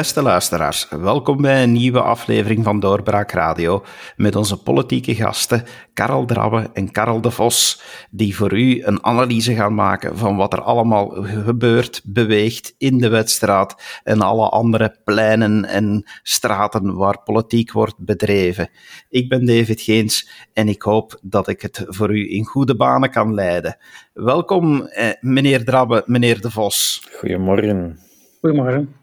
[0.00, 3.84] Beste luisteraars, welkom bij een nieuwe aflevering van Doorbraak Radio
[4.16, 9.54] met onze politieke gasten Karel Drabbe en Karel de Vos, die voor u een analyse
[9.54, 11.08] gaan maken van wat er allemaal
[11.44, 18.68] gebeurt, beweegt in de wedstraat en alle andere pleinen en straten waar politiek wordt bedreven.
[19.08, 23.10] Ik ben David Geens en ik hoop dat ik het voor u in goede banen
[23.10, 23.76] kan leiden.
[24.12, 27.08] Welkom, eh, meneer Drabbe, meneer de Vos.
[27.18, 27.98] Goedemorgen.
[28.40, 28.99] Goedemorgen.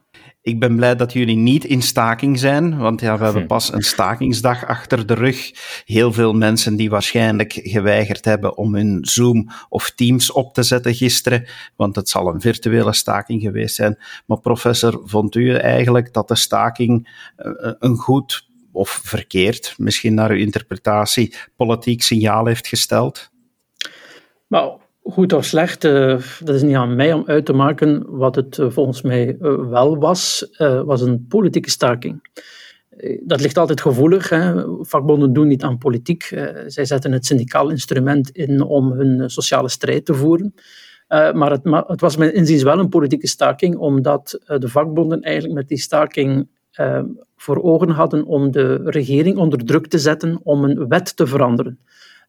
[0.48, 3.48] Ik ben blij dat jullie niet in staking zijn, want ja, we hebben hm.
[3.48, 5.52] pas een stakingsdag achter de rug.
[5.86, 10.96] Heel veel mensen die waarschijnlijk geweigerd hebben om hun Zoom of Teams op te zetten
[10.96, 13.98] gisteren, want het zal een virtuele staking geweest zijn.
[14.26, 20.30] Maar professor, vond u eigenlijk dat de staking eh, een goed of verkeerd, misschien naar
[20.30, 23.30] uw interpretatie, politiek signaal heeft gesteld?
[24.48, 28.06] Nou, goed of slecht, uh, dat is niet aan mij om uit te maken.
[28.08, 30.50] Wat het uh, volgens mij uh, wel was,
[30.86, 32.30] was een politieke staking.
[33.24, 34.30] Dat ligt altijd gevoelig.
[34.30, 34.64] Hè.
[34.86, 36.24] Vakbonden doen niet aan politiek.
[36.68, 40.54] zij zetten het syndicaal instrument in om hun sociale strijd te voeren.
[41.08, 45.56] maar het, maar het, was mijn inziens wel een politieke staking, omdat de vakbonden eigenlijk
[45.56, 46.48] met die staking
[47.36, 51.80] voor ogen hadden om de regering onder druk te zetten om een wet te veranderen.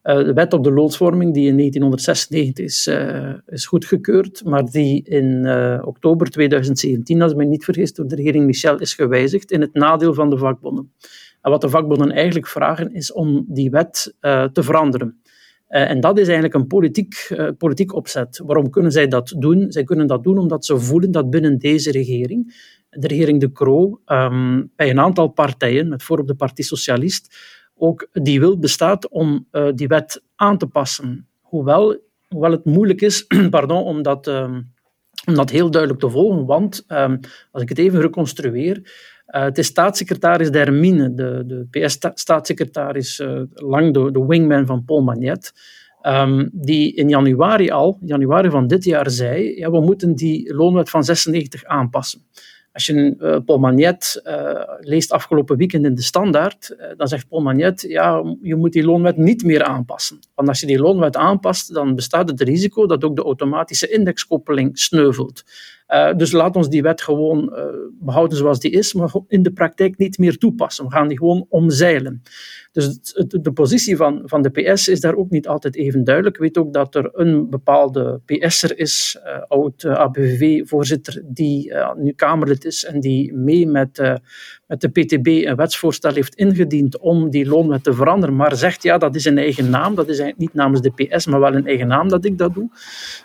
[0.09, 5.03] Eh, de wet op de loonsvorming, die in 1996 is, uh, is goedgekeurd, maar die
[5.03, 9.51] in uh, oktober 2017, als ik me niet vergis, door de regering Michel is gewijzigd
[9.51, 10.93] in het nadeel van de vakbonden.
[11.41, 14.15] En wat de vakbonden eigenlijk vragen is om die wet
[14.53, 15.21] te veranderen.
[15.67, 18.41] en dat is eigenlijk een politiek, politiek opzet.
[18.45, 19.71] Waarom kunnen zij dat doen?
[19.71, 22.53] Zij kunnen dat doen omdat ze voelen dat binnen deze regering,
[22.89, 27.35] de regering De Croo, um, bij een aantal partijen, met voorop de Partij Socialist,
[27.79, 31.27] ook die wil bestaat om uh, die wet aan te passen.
[31.41, 34.71] Hoewel, hoewel het moeilijk is pardon, om, dat, um,
[35.25, 37.19] om dat heel duidelijk te volgen, want um,
[37.51, 38.77] als ik het even reconstrueer,
[39.27, 45.01] uh, het is staatssecretaris Dermine, de, de PS-staatssecretaris, uh, lang de, de, wingman van Paul
[45.01, 45.53] Magnet,
[46.01, 50.89] um, die in januari al, januari van dit jaar, zei, ja, we moeten die loonwet
[50.89, 52.21] van 96 aanpassen.
[52.79, 57.27] Als je uh, Paul Magnet uh, leest afgelopen weekend in de Standaard, uh, dan zegt
[57.27, 60.19] Paul Magnet, ja, je moet die loonwet niet meer aanpassen.
[60.35, 64.79] Want als je die loonwet aanpast, dan bestaat het risico dat ook de automatische indexkoppeling
[64.79, 65.43] sneuvelt.
[66.15, 67.53] Dus laat ons die wet gewoon
[67.99, 70.85] behouden zoals die is, maar in de praktijk niet meer toepassen.
[70.85, 72.21] We gaan die gewoon omzeilen.
[72.71, 76.35] Dus de positie van, van de PS is daar ook niet altijd even duidelijk.
[76.35, 82.65] Ik weet ook dat er een bepaalde PS'er is, uh, oud ABVV-voorzitter, die nu Kamerlid
[82.65, 84.19] is en die mee met,
[84.67, 88.97] met de PTB een wetsvoorstel heeft ingediend om die loonwet te veranderen, maar zegt ja,
[88.97, 91.67] dat is een eigen naam, dat is eigenlijk niet namens de PS, maar wel een
[91.67, 92.69] eigen naam dat ik dat doe.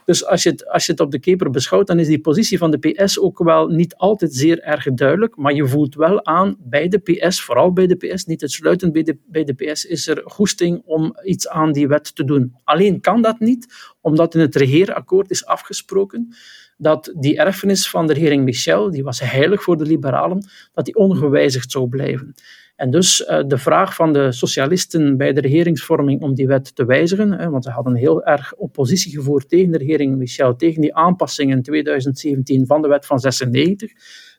[0.04, 2.58] Dus als je het, als je het op de keper beschouwt, dan is die positie
[2.58, 6.56] van de PS ook wel niet altijd zeer erg duidelijk, maar je voelt wel aan
[6.58, 10.08] bij de PS, vooral bij de PS, niet uitsluitend bij de, bij de PS, is
[10.08, 12.54] er goesting om iets aan die wet te doen.
[12.64, 16.34] Alleen kan dat niet, omdat in het regeerakkoord is afgesproken
[16.76, 20.94] dat die erfenis van de regering Michel, die was heilig voor de liberalen, dat die
[20.94, 22.34] ongewijzigd zou blijven.
[22.76, 26.84] En dus uh, de vraag van de socialisten bij de regeringsvorming om die wet te
[26.84, 31.50] wijzigen, want ze hadden heel erg oppositie gevoerd tegen de regering Michel, tegen die aanpassing
[31.50, 33.92] in 2017 van de wet van 96.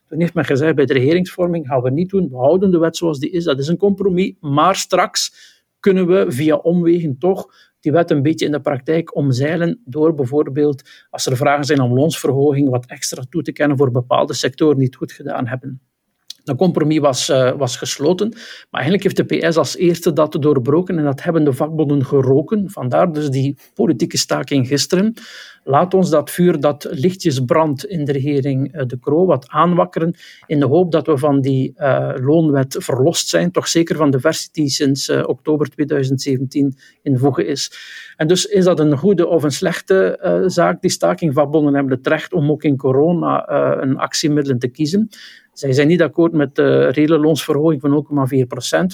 [0.08, 2.96] Toen heeft men gezegd, bij de regeringsvorming gaan we niet doen, we houden de wet
[2.96, 5.34] zoals die is, dat is een compromis, maar straks
[5.80, 7.46] kunnen we via omwegen toch
[7.80, 11.94] die wet een beetje in de praktijk omzeilen door bijvoorbeeld, als er vragen zijn om
[11.94, 15.80] loonsverhoging, wat extra toe te kennen voor bepaalde sectoren die het goed gedaan hebben.
[16.46, 18.28] Dat compromis was, uh, was gesloten,
[18.70, 22.70] maar eigenlijk heeft de PS als eerste dat doorbroken en dat hebben de vakbonden geroken.
[22.70, 25.14] Vandaar dus die politieke staking gisteren.
[25.64, 30.14] Laat ons dat vuur dat lichtjes brandt in de regering uh, De Croo wat aanwakkeren
[30.46, 34.20] in de hoop dat we van die uh, loonwet verlost zijn, toch zeker van de
[34.20, 37.70] versie die sinds oktober 2017 in voege is.
[38.16, 41.34] En dus is dat een goede of een slechte zaak, die staking.
[41.34, 43.48] Vakbonden hebben het recht om ook in corona
[43.82, 45.08] een actiemiddelen te kiezen.
[45.58, 48.06] Zij zijn niet akkoord met de loonsverhoging van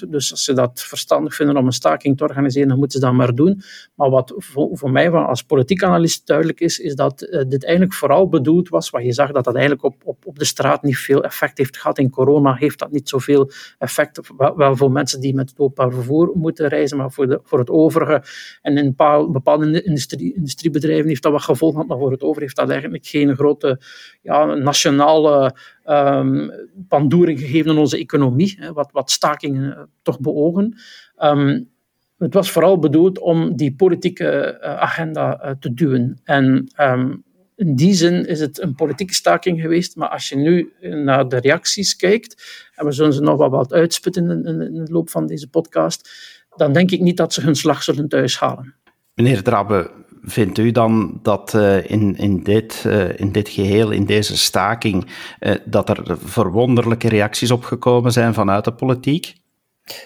[0.04, 3.06] 0,4% Dus als ze dat verstandig vinden om een staking te organiseren, dan moeten ze
[3.06, 3.62] dat maar doen.
[3.94, 8.28] Maar wat voor, mij als politiek analist duidelijk is, is dat uh, dit eigenlijk vooral
[8.28, 11.24] bedoeld was, wat je zag dat dat eigenlijk op, op, op de straat niet veel
[11.24, 11.98] effect heeft gehad.
[11.98, 14.20] In corona heeft dat niet zoveel effect.
[14.36, 18.22] Wel, voor mensen die met openbaar vervoer moeten reizen, maar voor, de, voor het overige.
[18.62, 18.94] En in
[19.32, 23.34] bepaalde industrie, industriebedrijven heeft dat wat gevolgen, maar voor het over heeft dat eigenlijk geen
[23.36, 23.80] grote
[24.22, 25.54] ja, nationale
[25.86, 26.50] um,
[26.88, 30.78] pandoering gegeven aan onze economie, hè, wat, wat stakingen uh, toch beogen.
[31.22, 31.70] Um,
[32.18, 36.20] het was vooral bedoeld om die politieke uh, agenda uh, te duwen.
[36.24, 37.22] En um,
[37.56, 39.96] in die zin is het een politieke staking geweest.
[39.96, 42.42] Maar als je nu naar de reacties kijkt,
[42.74, 45.48] en we zullen ze nog wel wat uitspitten in, in, in de loop van deze
[45.48, 46.10] podcast,
[46.56, 48.74] dan denk ik niet dat ze hun slag zullen thuishalen.
[49.14, 49.90] Meneer Drabbe,
[50.22, 55.06] vindt u dan dat uh, in, in, dit, uh, in dit geheel, in deze staking,
[55.40, 59.34] uh, dat er verwonderlijke reacties opgekomen zijn vanuit de politiek?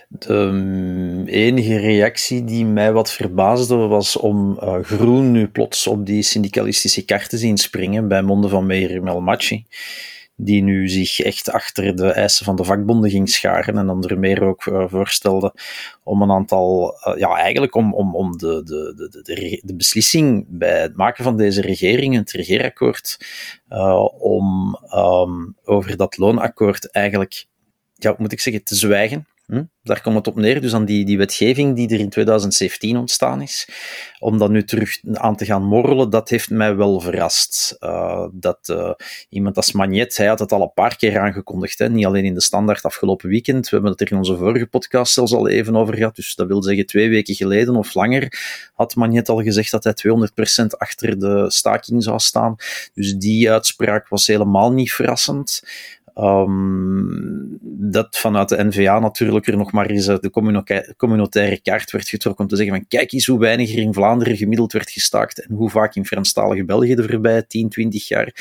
[0.08, 6.22] De um, enige reactie die mij wat verbaasde was om Groen nu plots op die
[6.22, 9.66] syndicalistische kaart te zien springen bij monden van Meir Melmachi
[10.36, 14.18] die nu zich echt achter de eisen van de vakbonden ging scharen en dan er
[14.18, 15.54] meer ook uh, voorstelde
[16.02, 20.80] om een aantal, uh, ja, eigenlijk om, om, om de, de, de, de, beslissing bij
[20.80, 23.18] het maken van deze regering, het regeerakkoord,
[23.68, 27.46] uh, om um, over dat loonakkoord eigenlijk,
[27.94, 29.26] ja, moet ik zeggen, te zwijgen.
[29.46, 29.64] Hm?
[29.82, 33.42] Daar komt het op neer, dus aan die, die wetgeving die er in 2017 ontstaan
[33.42, 33.68] is.
[34.18, 37.76] Om dat nu terug aan te gaan morrelen, dat heeft mij wel verrast.
[37.80, 38.90] Uh, dat uh,
[39.28, 41.88] iemand als Magnet, hij had het al een paar keer aangekondigd, hè?
[41.88, 43.64] niet alleen in de standaard afgelopen weekend.
[43.68, 46.16] We hebben het er in onze vorige podcast zelfs al even over gehad.
[46.16, 48.38] Dus dat wil zeggen, twee weken geleden of langer
[48.74, 49.94] had Magnet al gezegd dat hij
[50.62, 52.56] 200% achter de staking zou staan.
[52.94, 55.62] Dus die uitspraak was helemaal niet verrassend.
[56.18, 57.58] Um,
[57.90, 60.30] dat vanuit de NVA natuurlijk er nog maar eens de
[60.96, 64.36] communautaire kaart werd getrokken om te zeggen van kijk eens hoe weinig er in Vlaanderen
[64.36, 68.34] gemiddeld werd gestaakt en hoe vaak in Franstalige België de voorbije 10, 20 jaar.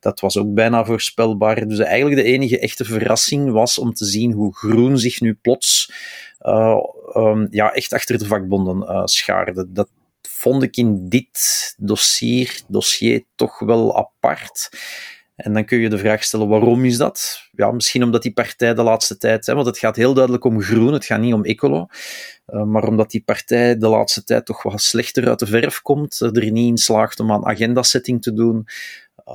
[0.00, 1.68] Dat was ook bijna voorspelbaar.
[1.68, 5.92] Dus eigenlijk de enige echte verrassing was om te zien hoe groen zich nu plots
[6.42, 6.78] uh,
[7.16, 9.72] um, ja, echt achter de vakbonden uh, schaarde.
[9.72, 9.88] Dat
[10.22, 14.70] vond ik in dit dossier, dossier toch wel apart.
[15.40, 17.48] En dan kun je de vraag stellen, waarom is dat?
[17.52, 20.62] Ja, misschien omdat die partij de laatste tijd, hè, want het gaat heel duidelijk om
[20.62, 21.86] groen, het gaat niet om ecolo,
[22.46, 26.20] uh, maar omdat die partij de laatste tijd toch wat slechter uit de verf komt,
[26.20, 28.66] er niet in slaagt om aan agendasetting te doen,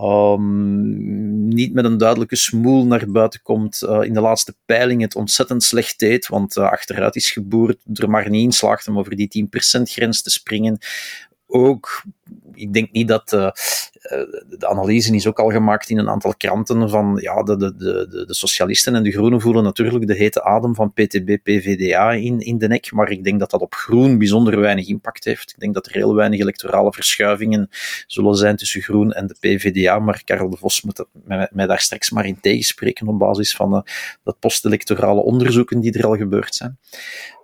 [0.04, 5.16] um, niet met een duidelijke smoel naar buiten komt, uh, in de laatste peiling het
[5.16, 9.48] ontzettend slecht deed, want achteruit is geboerd, er maar niet in slaagt om over die
[9.80, 10.78] 10% grens te springen,
[11.48, 12.04] ook,
[12.54, 13.50] ik denk niet dat uh,
[14.58, 18.24] de analyse is ook al gemaakt in een aantal kranten van ja, de, de, de,
[18.28, 22.58] de socialisten en de groenen voelen natuurlijk de hete adem van PTB, PVDA in, in
[22.58, 25.52] de nek, maar ik denk dat dat op groen bijzonder weinig impact heeft.
[25.52, 27.70] Ik denk dat er heel weinig electorale verschuivingen
[28.08, 31.80] zullen zijn tussen groen en de PVDA, maar Karel de Vos moet mij, mij daar
[31.80, 33.82] straks maar in tegenspreken op basis van uh,
[34.24, 36.78] dat postelectorale onderzoeken die er al gebeurd zijn.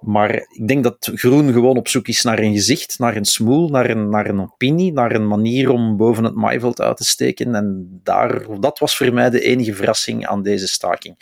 [0.01, 3.69] Maar ik denk dat groen gewoon op zoek is naar een gezicht, naar een smoel,
[3.69, 7.55] naar een, naar een opinie, naar een manier om boven het maaiveld uit te steken.
[7.55, 11.15] En daar, dat was voor mij de enige verrassing aan deze staking.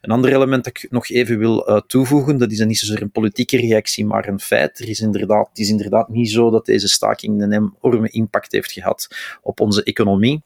[0.00, 3.10] Een ander element dat ik nog even wil uh, toevoegen, dat is niet zozeer een
[3.10, 4.78] politieke reactie, maar een feit.
[4.78, 8.72] Er is inderdaad, het is inderdaad niet zo dat deze staking een enorme impact heeft
[8.72, 9.08] gehad
[9.42, 10.42] op onze economie.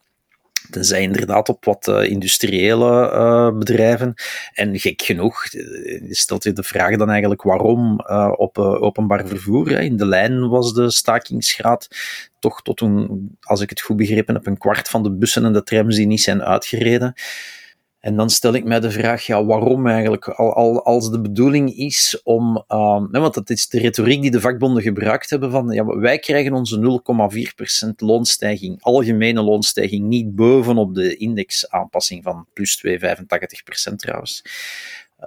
[0.69, 4.13] Tenzij inderdaad op wat uh, industriële uh, bedrijven.
[4.53, 7.99] En gek genoeg uh, stelt je de vraag dan eigenlijk waarom
[8.35, 9.69] op openbaar vervoer.
[9.69, 9.79] Hè.
[9.79, 11.87] In de lijn was de stakingsgraad
[12.39, 15.53] toch tot een, als ik het goed begrepen heb, een kwart van de bussen en
[15.53, 17.13] de trams die niet zijn uitgereden.
[18.01, 20.27] En dan stel ik mij de vraag, ja, waarom eigenlijk?
[20.27, 24.39] Al, al, als de bedoeling is om, uh, want dat is de retoriek die de
[24.39, 27.01] vakbonden gebruikt hebben van, ja, wij krijgen onze
[27.83, 34.43] 0,4% loonstijging, algemene loonstijging, niet bovenop de indexaanpassing van plus 2,85% trouwens.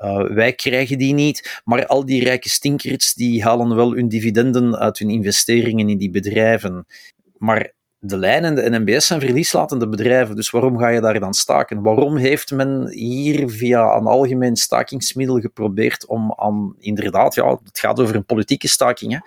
[0.02, 4.78] Uh, wij krijgen die niet, maar al die rijke stinkers die halen wel hun dividenden
[4.78, 6.86] uit hun investeringen in die bedrijven.
[7.38, 7.72] Maar
[8.06, 11.82] de lijn en de NMBS zijn verlieslatende bedrijven, dus waarom ga je daar dan staken?
[11.82, 18.00] Waarom heeft men hier via een algemeen stakingsmiddel geprobeerd om aan, inderdaad, ja, het gaat
[18.00, 19.18] over een politieke staking, hè,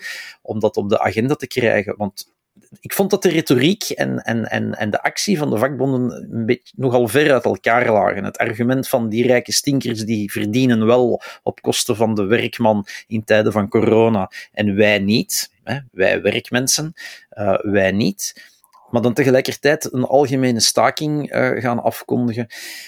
[0.42, 1.94] om dat op de agenda te krijgen?
[1.98, 2.36] Want
[2.80, 6.46] ik vond dat de retoriek en, en, en, en de actie van de vakbonden een
[6.46, 8.24] beetje nogal ver uit elkaar lagen.
[8.24, 13.24] Het argument van die rijke stinkers die verdienen wel op kosten van de werkman in
[13.24, 16.94] tijden van corona en wij niet, hè, wij werkmensen,
[17.38, 18.56] uh, wij niet
[18.90, 22.48] maar dan tegelijkertijd een algemene staking uh, gaan afkondigen.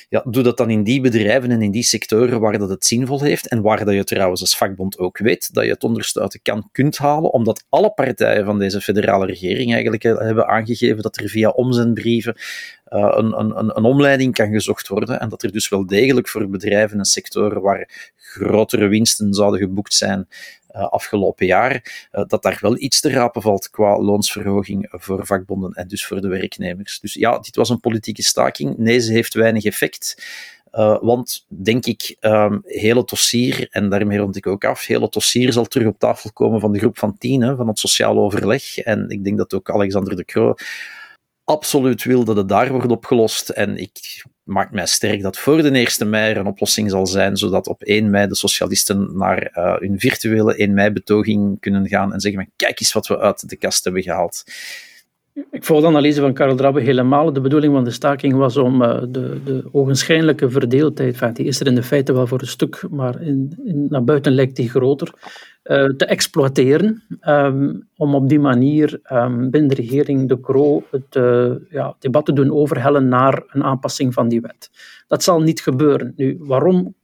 [0.10, 3.22] Ja, doe dat dan in die bedrijven en in die sectoren waar dat het zinvol
[3.22, 6.32] heeft en waar dat je trouwens als vakbond ook weet dat je het onderste uit
[6.32, 11.02] de kan kunt halen, omdat alle partijen van deze federale regering eigenlijk eh, hebben aangegeven
[11.02, 12.36] dat er via omzendbrieven
[12.90, 16.50] uh, een, een, een omleiding kan gezocht worden en dat er dus wel degelijk voor
[16.50, 20.28] bedrijven en sectoren waar grotere winsten zouden geboekt zijn,
[20.72, 25.88] afgelopen jaar, uh, dat daar wel iets te rapen valt qua loonsverhoging voor vakbonden en
[25.88, 27.00] dus voor de werknemers.
[27.00, 28.78] Dus ja, dit was een politieke staking.
[28.78, 30.24] Nee, ze heeft weinig effect.
[30.72, 35.54] Uh, want, denk ik, um, hele dossier, en daarmee rond ik ook af, hele dossier
[35.54, 38.78] zal terug op tafel komen van de groep van tien, hè, van het sociaal overleg.
[38.78, 40.56] En ik denk dat ook Alexander de Croo
[41.50, 43.50] absoluut wil dat het daar wordt opgelost.
[43.50, 47.38] En ik maak mij sterk dat voor de 1 mei er een oplossing zal zijn,
[47.38, 52.20] zodat op 1 mei de socialisten naar uh, hun virtuele 1 mei-betoging kunnen gaan en
[52.20, 54.44] zeggen: kijk eens wat we uit de kast hebben gehaald.
[55.52, 57.34] Ik volg de analyse van Karel Drabbe helemaal.
[57.34, 61.68] De bedoeling van de staking was om uh, de, de ogenschijnlijke verdeeldheid, die is er
[61.68, 63.56] in de feite wel voor een stuk, maar in,
[63.90, 65.14] naar buiten lijkt die groter,
[65.64, 67.04] uh, te exploiteren.
[67.28, 72.26] Um, om op die manier um, binnen de regering de Croo het uh, ja, debat
[72.26, 74.70] te doen overhellen naar een aanpassing van die wet.
[75.08, 76.14] Dat zal niet gebeuren.
[76.16, 76.96] Nu, waarom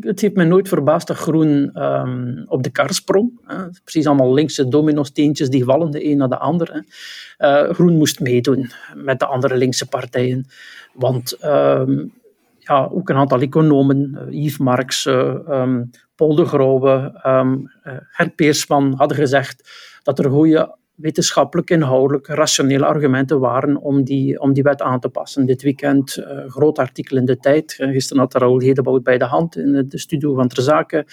[0.00, 3.40] het heeft mij nooit verbaasd dat Groen um, op de kar sprong.
[3.44, 3.56] Hè.
[3.84, 6.84] Precies allemaal linkse domino-steentjes die vallen, de een na de ander.
[7.38, 10.46] Uh, Groen moest meedoen met de andere linkse partijen.
[10.94, 12.12] Want um,
[12.58, 17.70] ja, ook een aantal economen, uh, Yves Marx, uh, um, Paul de Grauwe, um,
[18.10, 19.70] Gert Peersman hadden gezegd
[20.02, 25.08] dat er goede wetenschappelijk, inhoudelijk, rationele argumenten waren om die, om die wet aan te
[25.08, 25.46] passen.
[25.46, 27.76] Dit weekend uh, groot artikel in de tijd.
[27.78, 31.04] Uh, gisteren had Raoul Hedebout bij de hand in de studio van Ter Zaken.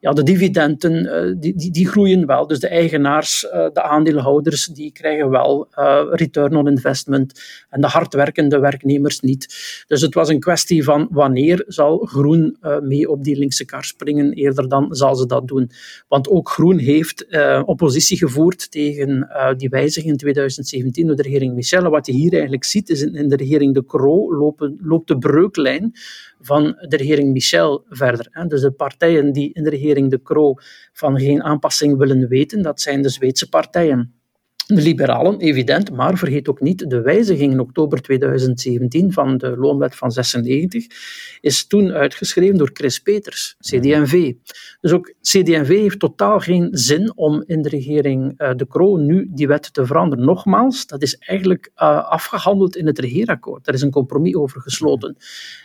[0.00, 2.46] Ja, de dividenden die, die, die, groeien wel.
[2.46, 3.40] Dus de eigenaars,
[3.72, 5.68] de aandeelhouders, die krijgen wel
[6.10, 7.40] return on investment.
[7.70, 9.46] En de hardwerkende werknemers niet.
[9.86, 14.32] Dus het was een kwestie van wanneer zal Groen mee op die linkse kar springen.
[14.32, 15.70] Eerder dan zal ze dat doen.
[16.08, 17.26] Want ook Groen heeft
[17.64, 21.90] oppositie gevoerd tegen uh, die wijziging in 2017 door de regering Michel.
[21.90, 24.34] Wat je hier eigenlijk ziet, is in, de regering De Croo
[24.80, 25.92] loopt de breuklijn
[26.40, 28.28] van de regering Michel verder.
[28.30, 28.46] Hè.
[28.46, 30.54] Dus de partijen die in de regering De Croo
[30.92, 34.14] van geen aanpassing willen weten, dat zijn de Zweedse partijen.
[34.66, 39.96] De liberalen, evident, maar vergeet ook niet, de wijziging in oktober 2017 van de loonwet
[39.96, 40.86] van 96
[41.40, 44.32] is toen uitgeschreven door Chris Peters, CD&V.
[44.80, 49.28] Dus ook CD&V heeft totaal geen zin om in de regering uh, De Croo nu
[49.30, 50.24] die wet te veranderen.
[50.24, 53.64] Nogmaals, dat is eigenlijk uh, afgehandeld in het regeerakkoord.
[53.64, 55.16] Daar is een compromis over gesloten.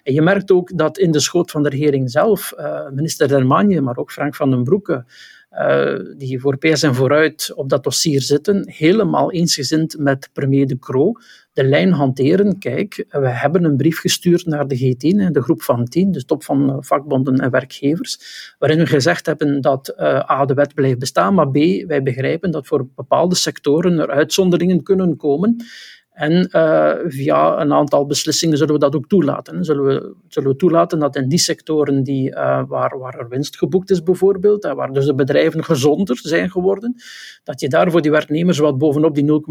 [0.03, 3.81] En je merkt ook dat in de schoot van de regering zelf, uh, minister Dermagne,
[3.81, 5.05] maar ook Frank van den Broeke,
[5.51, 10.79] uh, die voor PS en vooruit op dat dossier zitten, helemaal eensgezind met premier De
[10.79, 11.13] Croo
[11.53, 12.59] de lijn hanteren.
[12.59, 16.43] Kijk, we hebben een brief gestuurd naar de G10, de groep van 10, de top
[16.43, 18.19] van vakbonden en werkgevers,
[18.59, 21.55] waarin we gezegd hebben dat uh, A, de wet blijft bestaan, maar B,
[21.87, 25.65] wij begrijpen dat voor bepaalde sectoren er uitzonderingen kunnen komen.
[26.11, 29.65] En uh, via een aantal beslissingen zullen we dat ook toelaten.
[29.65, 33.57] Zullen we, zullen we toelaten dat in die sectoren die, uh, waar, waar er winst
[33.57, 36.95] geboekt is, bijvoorbeeld, waar dus de bedrijven gezonder zijn geworden,
[37.43, 39.41] dat je daar voor die werknemers wat bovenop die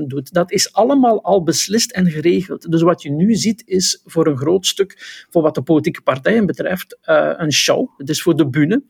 [0.00, 0.32] 0,4% doet.
[0.32, 2.70] Dat is allemaal al beslist en geregeld.
[2.70, 6.46] Dus wat je nu ziet is voor een groot stuk, voor wat de politieke partijen
[6.46, 6.98] betreft,
[7.36, 7.88] een show.
[7.96, 8.82] Het is voor de bühne.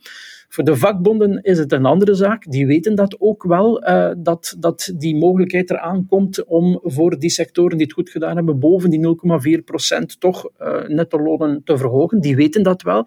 [0.52, 2.50] Voor de vakbonden is het een andere zaak.
[2.50, 7.30] Die weten dat ook wel, uh, dat, dat die mogelijkheid eraan komt om voor die
[7.30, 12.20] sectoren die het goed gedaan hebben, boven die 0,4% toch uh, netto lonen te verhogen.
[12.20, 13.06] Die weten dat wel.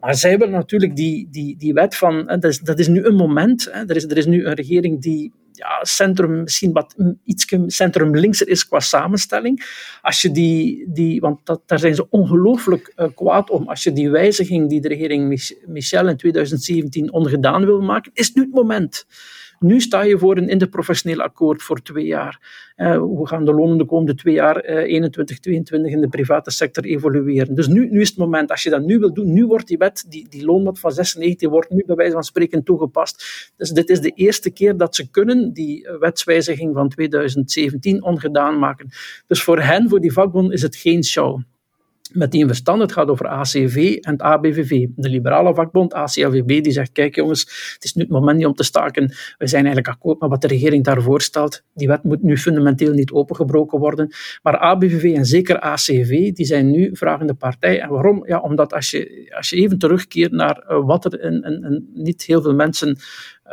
[0.00, 3.16] Maar zij willen natuurlijk die, die, die wet van, dat is, dat is nu een
[3.16, 7.46] moment, hè, er, is, er is nu een regering die ja, centrum misschien wat iets
[7.66, 9.64] centrum linkser is qua samenstelling.
[10.02, 13.68] Als je die, die, want dat, daar zijn ze ongelooflijk uh, kwaad om.
[13.68, 18.42] Als je die wijziging die de regering Michel in 2017 ongedaan wil maken, is nu
[18.42, 19.06] het moment.
[19.58, 22.40] Nu sta je voor een interprofessioneel akkoord voor twee jaar.
[22.98, 26.84] Hoe gaan de lonen de komende twee jaar, uh, 21, 22, in de private sector
[26.84, 27.54] evolueren?
[27.54, 28.50] Dus nu, nu is het moment.
[28.50, 31.50] Als je dat nu wil doen, nu wordt die wet, die, die loonwet van 96,
[31.50, 33.24] wordt nu bij wijze van spreken toegepast.
[33.56, 38.88] Dus dit is de eerste keer dat ze kunnen die wetswijziging van 2017 ongedaan maken.
[39.26, 41.40] Dus voor hen, voor die vakbond, is het geen show
[42.12, 42.80] met die verstand.
[42.80, 44.86] Het gaat over ACV en het ABVV.
[44.96, 48.54] De liberale vakbond, ACAVB, die zegt, kijk jongens, het is nu het moment niet om
[48.54, 49.12] te staken.
[49.38, 51.62] We zijn eigenlijk akkoord met wat de regering daarvoor stelt.
[51.74, 54.10] Die wet moet nu fundamenteel niet opengebroken worden.
[54.42, 57.80] Maar ABVV en zeker ACV, die zijn nu vragende partij.
[57.80, 58.26] En waarom?
[58.26, 62.22] Ja, omdat als je, als je even terugkeert naar eh, wat er in, in, niet
[62.22, 62.98] heel veel mensen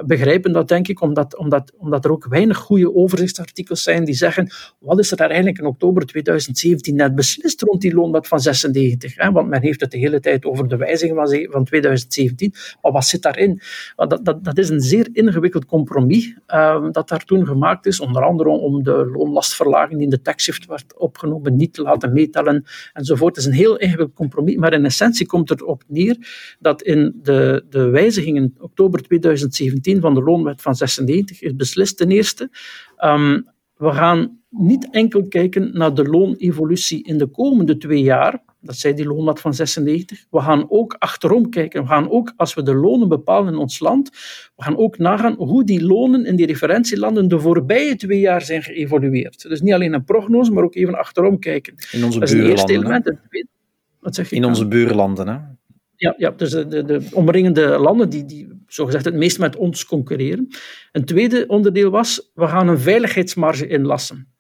[0.06, 4.50] begrijpen dat, denk ik, omdat, omdat, omdat er ook weinig goede overzichtsartikels zijn die zeggen
[4.80, 9.16] wat is er daar eigenlijk in oktober 2017 net beslist rond die loonwet van 96.
[9.16, 9.32] Hè?
[9.32, 12.54] Want men heeft het de hele tijd over de wijziging van, van 2017.
[12.82, 13.62] Maar wat zit daarin?
[13.96, 18.24] Dat, dat, dat is een zeer ingewikkeld compromis uh, dat daar toen gemaakt is, onder
[18.24, 23.36] andere om de loonlastverlaging die in de taxshift werd opgenomen niet te laten meetellen enzovoort.
[23.36, 26.18] Het is een heel ingewikkeld compromis, maar in essentie komt het erop neer
[26.60, 31.98] dat in de, de wijziging in oktober 2017 van de loonwet van 96 is beslist
[31.98, 32.50] ten eerste.
[33.04, 38.76] Um, we gaan niet enkel kijken naar de loonevolutie in de komende twee jaar, Dat
[38.76, 40.26] zei die loonmaat van 96.
[40.30, 41.82] We gaan ook achterom kijken.
[41.82, 44.10] We gaan ook, als we de lonen bepalen in ons land,
[44.56, 48.64] we gaan ook nagaan hoe die lonen in die referentielanden de voorbije twee jaar zijn
[48.64, 49.42] geëvolueerd.
[49.42, 51.74] Dus niet alleen een prognose, maar ook even achterom kijken.
[51.92, 53.20] In onze dat is het eerste buurlanden.
[53.32, 53.50] element.
[54.00, 54.36] Wat zeg je?
[54.36, 55.38] In onze buurlanden, hè?
[55.96, 59.86] Ja, ja dus de, de, de omringende landen die, die zogezegd het meest met ons
[59.86, 60.48] concurreren.
[60.92, 64.34] Een tweede onderdeel was, we gaan een veiligheidsmarge inlassen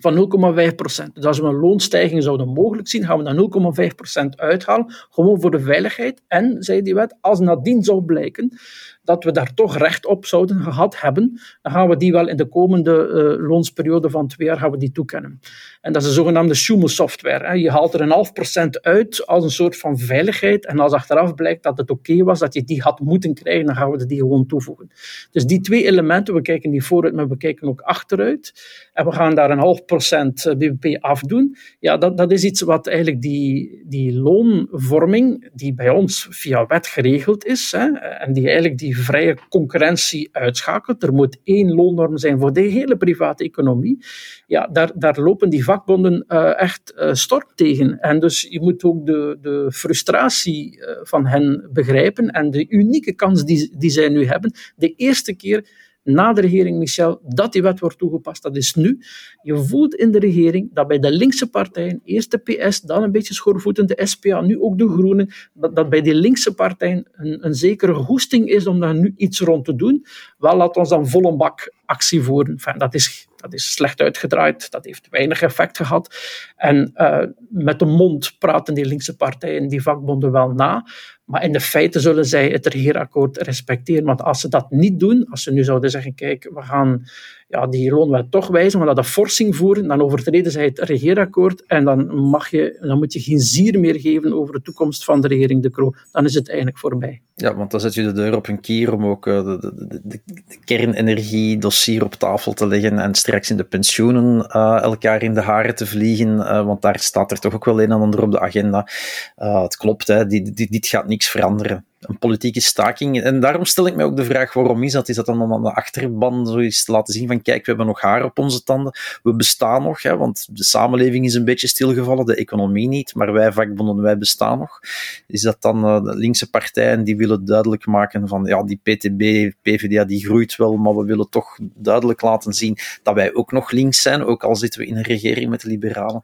[0.00, 1.14] van 0,5 procent.
[1.14, 5.40] Dus als we een loonstijging zouden mogelijk zien, gaan we dan 0,5 procent uithalen, gewoon
[5.40, 6.22] voor de veiligheid.
[6.28, 8.58] En, zei die wet, als nadien zou blijken
[9.02, 12.36] dat we daar toch recht op zouden gehad hebben, dan gaan we die wel in
[12.36, 15.40] de komende uh, loonsperiode van twee jaar gaan we die toekennen.
[15.80, 17.58] En dat is de zogenaamde Schumel-software.
[17.58, 20.66] Je haalt er een half procent uit als een soort van veiligheid.
[20.66, 23.74] En als achteraf blijkt dat het oké was, dat je die had moeten krijgen, dan
[23.74, 24.90] gaan we die gewoon toevoegen.
[25.30, 28.52] Dus die twee elementen, we kijken niet vooruit, maar we kijken ook achteruit.
[28.92, 31.56] En we gaan daar een half procent eh, BBP afdoen.
[31.78, 36.86] Ja, dat, dat is iets wat eigenlijk die, die loonvorming, die bij ons via wet
[36.86, 41.02] geregeld is, hè, en die eigenlijk die vrije concurrentie uitschakelt.
[41.02, 44.04] Er moet één loonnorm zijn voor de hele private economie.
[44.46, 47.98] Ja, daar, daar lopen die vakbonden uh, echt uh, tegen.
[48.00, 53.14] En dus je moet ook de, de frustratie uh, van hen begrijpen en de unieke
[53.14, 54.52] kans die, die zij nu hebben.
[54.76, 58.42] De eerste keer na de regering Michel dat die wet wordt toegepast.
[58.42, 58.98] Dat is nu.
[59.42, 63.12] Je voelt in de regering dat bij de linkse partijen, eerst de PS, dan een
[63.12, 67.54] beetje schoorvoetend de SPA, nu ook de Groenen, dat, bij die linkse partijen een, een
[67.54, 70.04] zekere hoesting is om daar nu iets rond te doen.
[70.38, 72.58] Wel, laat ons dan volle bak actie voeren.
[72.78, 76.16] Dat is dat is slecht uitgedraaid, dat heeft weinig effect gehad.
[76.56, 80.86] En uh, met de mond praten die linkse partijen die vakbonden wel na,
[81.30, 84.04] maar in de feiten zullen zij het regeerakkoord respecteren.
[84.04, 87.04] Want als ze dat niet doen, als ze nu zouden zeggen, kijk, we gaan
[87.50, 91.66] ja, die loonwet toch wijzen, maar dat een forsing voeren, dan overtreden zij het regeerakkoord
[91.66, 95.20] en dan, mag je, dan moet je geen zier meer geven over de toekomst van
[95.20, 95.92] de regering De Croo.
[96.12, 97.20] Dan is het eigenlijk voorbij.
[97.34, 100.00] Ja, want dan zet je de deur op een kier om ook uh, de, de,
[100.02, 105.34] de, de kernenergie-dossier op tafel te leggen en straks in de pensioenen uh, elkaar in
[105.34, 108.22] de haren te vliegen, uh, want daar staat er toch ook wel een en ander
[108.22, 108.88] op de agenda.
[109.36, 113.22] het klopt, hè, dit, gaat veranderen een politieke staking.
[113.22, 115.08] En daarom stel ik mij ook de vraag, waarom is dat?
[115.08, 117.68] Is dat dan om aan de achterban zo eens te laten zien van, kijk, we
[117.68, 121.44] hebben nog haar op onze tanden, we bestaan nog, hè, want de samenleving is een
[121.44, 124.80] beetje stilgevallen, de economie niet, maar wij vakbonden, wij bestaan nog.
[125.26, 129.52] Is dat dan uh, de linkse partijen die willen duidelijk maken van, ja, die PTB,
[129.62, 133.70] PvdA, die groeit wel, maar we willen toch duidelijk laten zien dat wij ook nog
[133.70, 136.22] links zijn, ook al zitten we in een regering met liberalen.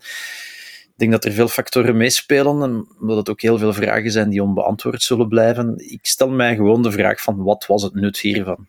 [0.96, 4.30] Ik denk dat er veel factoren meespelen en dat het ook heel veel vragen zijn
[4.30, 5.74] die onbeantwoord zullen blijven.
[5.76, 8.66] Ik stel mij gewoon de vraag van wat was het nut hiervan?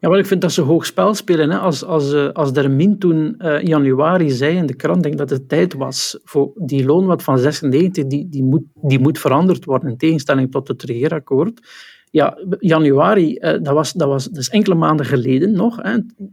[0.00, 1.50] Ja, wel, ik vind dat ze hoog spel spelen.
[1.50, 1.58] Hè.
[1.58, 5.30] Als, als, uh, als Dermin toen uh, in januari zei in de krant denk dat
[5.30, 9.90] het tijd was voor die loonwet van 96, die, die, moet, die moet veranderd worden
[9.90, 11.60] in tegenstelling tot het regeerakkoord
[12.10, 15.80] ja, januari, dat, was, dat, was, is enkele maanden geleden nog.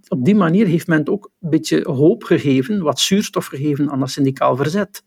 [0.08, 4.10] Op die manier heeft men ook een beetje hoop gegeven, wat zuurstof gegeven aan dat
[4.10, 5.04] syndicaal verzet.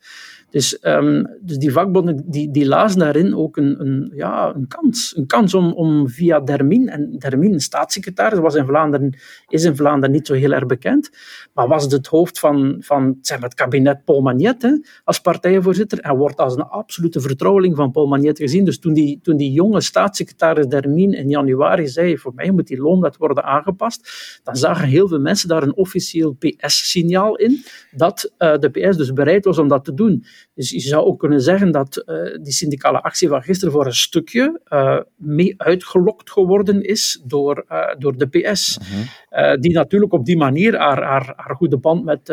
[0.51, 5.17] Dus, um, dus die vakbonden die, die lazen daarin ook een, een, ja, een kans.
[5.17, 9.17] Een kans om, om via Dermin, en Dermin, staatssecretaris, was in Vlaanderen,
[9.49, 11.11] is in Vlaanderen niet zo heel erg bekend,
[11.55, 16.17] maar was het hoofd van, van zeg maar, het kabinet Paul Magnet als partijvoorzitter en
[16.17, 18.65] wordt als een absolute vertrouweling van Paul Magnet gezien.
[18.65, 22.81] Dus toen die, toen die jonge staatssecretaris Dermin in januari zei, voor mij moet die
[22.81, 24.11] loonwet worden aangepast,
[24.43, 29.13] dan zagen heel veel mensen daar een officieel PS-signaal in, dat uh, de PS dus
[29.13, 30.25] bereid was om dat te doen.
[30.55, 33.95] Dus je zou ook kunnen zeggen dat uh, die syndicale actie van gisteren voor een
[33.95, 38.79] stukje uh, mee uitgelokt geworden is door, uh, door de PS.
[38.81, 39.61] Uh-huh.
[39.61, 42.29] die natuurlijk op die manier haar, haar, haar goede band met,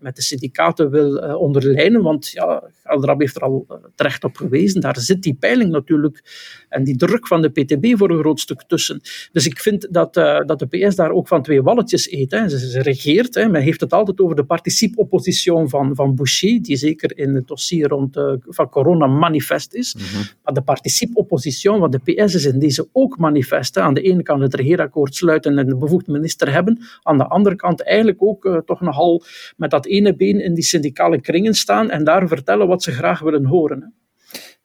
[0.00, 2.02] met de syndicaten wil onderlijnen.
[2.02, 4.80] Want ja, Eldrab heeft er al terecht op gewezen.
[4.80, 6.22] Daar zit die peiling natuurlijk
[6.68, 9.00] en die druk van de PTB voor een groot stuk tussen.
[9.32, 12.30] Dus ik vind dat, dat de PS daar ook van twee walletjes eet.
[12.30, 12.48] Hè.
[12.48, 13.34] Ze, ze regeert.
[13.34, 13.48] Hè.
[13.48, 17.88] Men heeft het altijd over de participe-opposition van, van Boucher, die zeker in het dossier
[17.88, 19.94] rond uh, van corona manifest is.
[19.94, 20.22] Mm -hmm.
[20.42, 23.78] Maar de participe-opposition, wat de PS is in deze ook manifest.
[23.78, 26.78] Aan de ene kant het regeerakkoord sluiten en de bevoegde minister hebben.
[27.02, 29.22] Aan de andere kant eigenlijk ook uh, toch nogal
[29.56, 33.20] met dat ene been in die syndicale kringen staan en daar vertellen wat ze graag
[33.20, 33.80] willen horen.
[33.80, 34.01] Hè.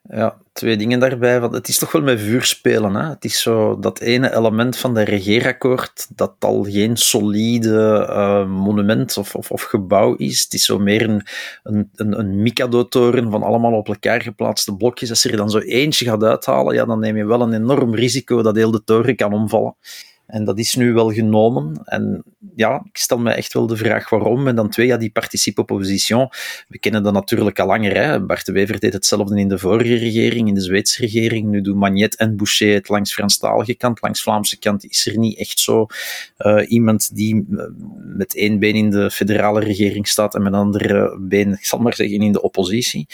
[0.10, 1.40] Ja, twee dingen daarbij.
[1.40, 2.96] Want het is toch wel met vuur spelen.
[2.96, 3.10] Hè?
[3.10, 9.18] Het is zo dat ene element van de regeerakkoord dat al geen solide uh, monument
[9.18, 10.42] of, of, of, gebouw is.
[10.42, 11.24] Het is zo meer een,
[11.64, 15.10] een, een, een Mikado-toren van allemaal op elkaar geplaatste blokjes.
[15.10, 17.96] Als je er dan zo eentje gaat uithalen, ja, dan neem je wel een enorm
[17.96, 19.76] risico dat heel de toren kan omvallen.
[20.28, 21.82] En dat is nu wel genomen.
[21.84, 22.24] En
[22.56, 24.48] ja, ik stel me echt wel de vraag waarom.
[24.48, 26.30] En dan twee, ja, die participe opposition.
[26.68, 27.96] We kennen dat natuurlijk al langer.
[27.96, 28.26] Hè.
[28.26, 31.48] Bart de Wever deed hetzelfde in de vorige regering, in de Zweedse regering.
[31.48, 34.02] Nu doen Magnet en Boucher het langs Franstalige kant.
[34.02, 35.86] Langs Vlaamse kant is er niet echt zo
[36.38, 37.64] uh, iemand die uh,
[38.16, 41.80] met één been in de federale regering staat en met een andere been, ik zal
[41.80, 43.08] maar zeggen, in de oppositie.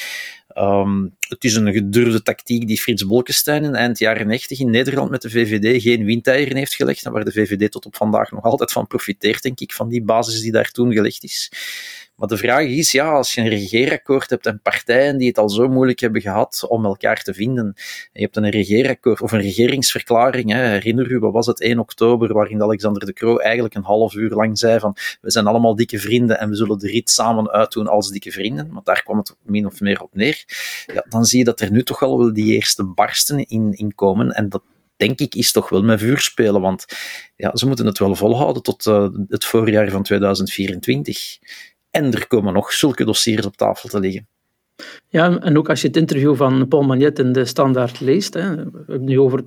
[0.57, 5.09] Um, het is een gedurfde tactiek die Frits Bolkestein in eind jaren 90 in Nederland
[5.09, 8.43] met de VVD geen windeieren heeft gelegd en waar de VVD tot op vandaag nog
[8.43, 11.51] altijd van profiteert, denk ik, van die basis die daar toen gelegd is.
[12.15, 15.49] Maar de vraag is, ja, als je een regeerakkoord hebt en partijen die het al
[15.49, 17.75] zo moeilijk hebben gehad om elkaar te vinden, en
[18.11, 22.33] je hebt een regeerakkoord of een regeringsverklaring, hè, herinner u, wat was het, 1 oktober,
[22.33, 25.99] waarin Alexander de Croo eigenlijk een half uur lang zei van, we zijn allemaal dikke
[25.99, 29.35] vrienden en we zullen de rit samen uitdoen als dikke vrienden, maar daar kwam het
[29.43, 30.43] min of meer op neer,
[30.93, 34.31] ja, dan zie je dat er nu toch al wel die eerste barsten in, komen
[34.31, 34.61] en dat
[34.95, 36.61] denk ik, is toch wel met vuur spelen.
[36.61, 36.85] Want
[37.35, 41.37] ja, ze moeten het wel volhouden tot uh, het voorjaar van 2024.
[41.93, 44.27] En er komen nog zulke dossiers op tafel te liggen.
[45.07, 48.55] Ja, en ook als je het interview van Paul Magnet in de Standaard leest, hè,
[48.85, 49.37] we nu over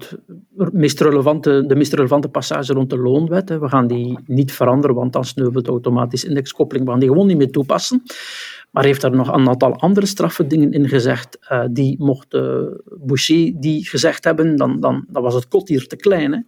[0.56, 3.48] het meest relevante, de meest relevante passage rond de loonwet.
[3.48, 3.58] Hè.
[3.58, 6.84] We gaan die niet veranderen, want dan sneuvelt automatisch indexkoppeling.
[6.84, 8.02] We gaan die gewoon niet meer toepassen.
[8.76, 11.38] Maar heeft daar nog een aantal andere straffe dingen in gezegd.
[11.52, 15.96] Uh, die mocht uh, Boucher die gezegd hebben, dan, dan, was het kot hier te
[15.96, 16.32] klein.
[16.32, 16.38] Hè.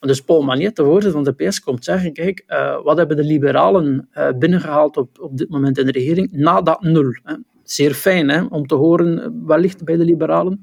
[0.00, 3.16] Maar dus Paul Magnet, de voorzitter van de PS, komt zeggen, kijk, uh, wat hebben
[3.16, 6.32] de liberalen binnengehaald op, op dit moment in de regering?
[6.32, 7.18] Na dat nul.
[7.22, 7.34] Hè.
[7.64, 10.60] Zeer fijn hè, om te horen, wellicht bij de liberalen.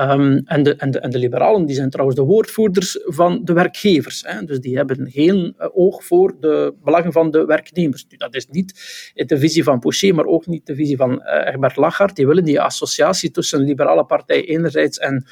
[0.00, 3.52] Um, en, de, en, de, en de liberalen die zijn trouwens de woordvoerders van de
[3.52, 4.22] werkgevers.
[4.26, 4.44] Hè.
[4.44, 8.06] Dus die hebben geen uh, oog voor de belangen van de werknemers.
[8.08, 8.72] Dat is niet
[9.14, 12.16] de visie van Pouchet, maar ook niet de visie van uh, Herbert Lachart.
[12.16, 15.26] Die willen die associatie tussen een liberale partij enerzijds en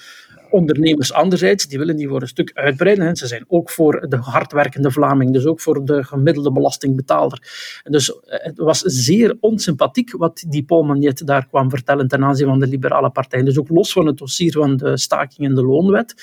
[0.50, 3.06] ondernemers anderzijds, die willen die voor een stuk uitbreiden.
[3.06, 3.14] Hè.
[3.14, 7.42] Ze zijn ook voor de hardwerkende Vlaming, dus ook voor de gemiddelde belastingbetaler.
[7.84, 12.24] En dus eh, het was zeer onsympathiek wat die Paul Magnet daar kwam vertellen ten
[12.24, 13.42] aanzien van de liberale partij.
[13.42, 16.14] Dus ook los van het dossier van de staking en de loonwet,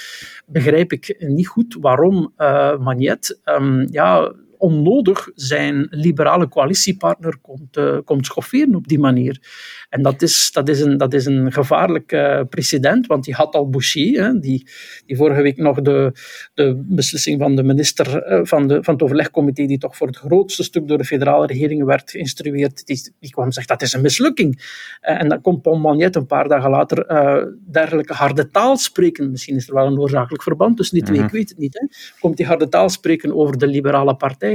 [0.46, 7.98] begrijp ik niet goed waarom uh, Magnet um, ja, onnodig zijn liberale coalitiepartner komt, uh,
[8.06, 9.41] komt schofferen op die manier.
[9.89, 13.56] En dat is, dat is, een, dat is een gevaarlijk uh, precedent, want die had
[13.56, 14.67] al Boucher, hè, die,
[15.06, 16.12] die vorige week nog de,
[16.54, 20.17] de beslissing van de minister uh, van, de, van het overlegcomité, die toch voor het
[20.17, 23.93] grootste stuk door de federale regering werd geïnstrueerd, die, die kwam en zegt dat is
[23.93, 24.62] een mislukking.
[25.02, 27.06] en dan komt Paul Magnet een paar dagen later
[27.72, 29.32] dergelijke harde taal spreken.
[29.32, 31.34] Misschien is er wel een oorzakelijk verband tussen die twee, mm -hmm.
[31.34, 31.80] ik weet het niet.
[31.80, 31.88] Hè.
[32.20, 34.47] Komt die harde taal spreken over de liberale partij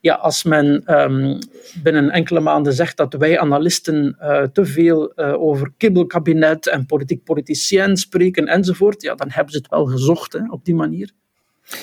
[0.00, 1.38] ja, als men um,
[1.82, 7.24] binnen enkele maanden zegt dat wij analisten uh, te veel uh, over kibbelkabinet en politiek
[7.24, 11.12] politicien spreken enzovoort, ja, dan hebben ze het wel gezocht hè, op die manier.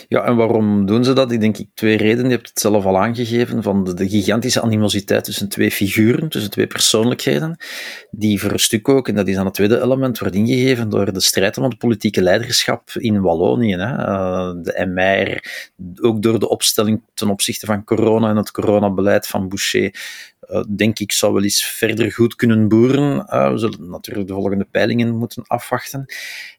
[0.08, 1.32] Ja, en waarom doen ze dat?
[1.32, 2.30] Ik denk ik twee redenen.
[2.30, 6.68] Je hebt het zelf al aangegeven, van de, gigantische animositeit tussen twee figuren, tussen twee
[6.68, 7.58] persoonlijkheden,
[8.12, 11.14] die voor een stuk ook, en dat is dan het tweede element, wordt ingegeven door
[11.14, 13.76] de strijd om het politieke leiderschap in Wallonië.
[13.76, 13.98] Hè.
[13.98, 15.44] Uh, de MR,
[16.02, 19.94] ook door de opstelling ten opzichte van corona en het coronabeleid van Boucher,
[20.50, 23.26] uh, denk ik, zou wel eens verder goed kunnen boeren.
[23.30, 26.06] Uh, we zullen natuurlijk de volgende peilingen moeten afwachten.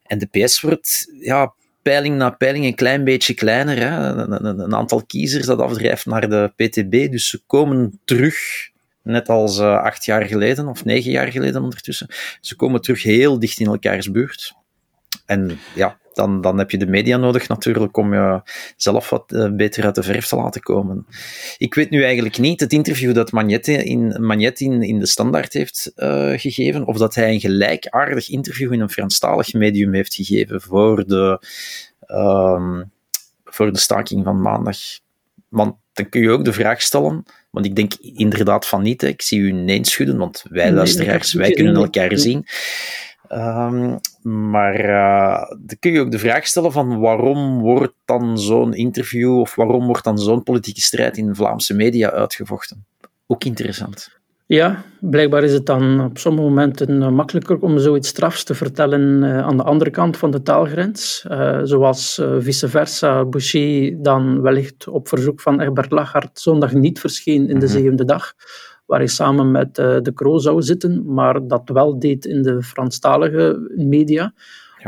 [0.07, 3.77] En de PS wordt, ja, peiling na peiling een klein beetje kleiner.
[3.77, 4.15] Hè.
[4.59, 7.11] Een, aantal kiezers dat afdrijft naar de PTB.
[7.11, 8.37] Dus ze komen terug,
[9.03, 12.07] net als uh, acht jaar geleden of negen jaar geleden ondertussen.
[12.41, 14.55] Ze komen terug heel dicht in elkaars buurt.
[15.31, 18.43] En ja, dan, dan heb je de media nodig natuurlijk om je
[18.77, 21.07] zelf wat uh, beter uit de verf te laten komen.
[21.59, 25.53] Ik weet nu eigenlijk niet het interview dat Magnette in, Magnette in, in de Standaard
[25.53, 30.61] heeft uh, gegeven, of dat hij een gelijkaardig interview in een Franstalig medium heeft gegeven
[30.61, 31.41] voor de,
[32.09, 32.91] um,
[33.45, 34.79] voor de staking van maandag.
[35.49, 39.01] Want dan kun je ook de vraag stellen, want ik denk inderdaad van niet.
[39.01, 39.09] Hè.
[39.09, 42.47] Ik zie u nee schudden, want wij luisteraars, wij kunnen elkaar zien.
[43.33, 48.75] Um, maar uh, dan kun je ook de vraag stellen van waarom wordt dan zo'n
[48.75, 52.85] interview of waarom wordt dan zo'n politieke strijd in Vlaamse media uitgevochten?
[53.27, 54.19] Ook interessant.
[54.47, 59.23] Ja, blijkbaar is het dan op sommige momenten uh, makkelijker om zoiets strafs te vertellen
[59.23, 61.25] uh, aan de andere kant van de taalgrens.
[61.31, 67.49] Uh, zoals vice versa Boucher dan wellicht op verzoek van Egbert Lachart zondag niet verscheen
[67.49, 67.75] in de mhm.
[67.75, 68.35] zevende dag
[68.91, 72.63] waar hij samen met uh, de Croo zou zitten, maar dat wel deed in de
[72.63, 74.33] Franstalige media,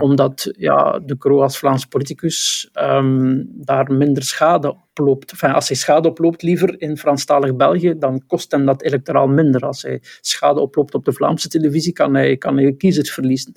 [0.01, 5.31] Omdat ja, de Croo als Vlaams politicus um, daar minder schade oploopt.
[5.31, 9.61] Enfin, als hij schade oploopt liever in Franstalig België, dan kost hem dat electoraal minder.
[9.61, 13.53] Als hij schade oploopt op de Vlaamse televisie, kan hij, kan hij kiezers verliezen.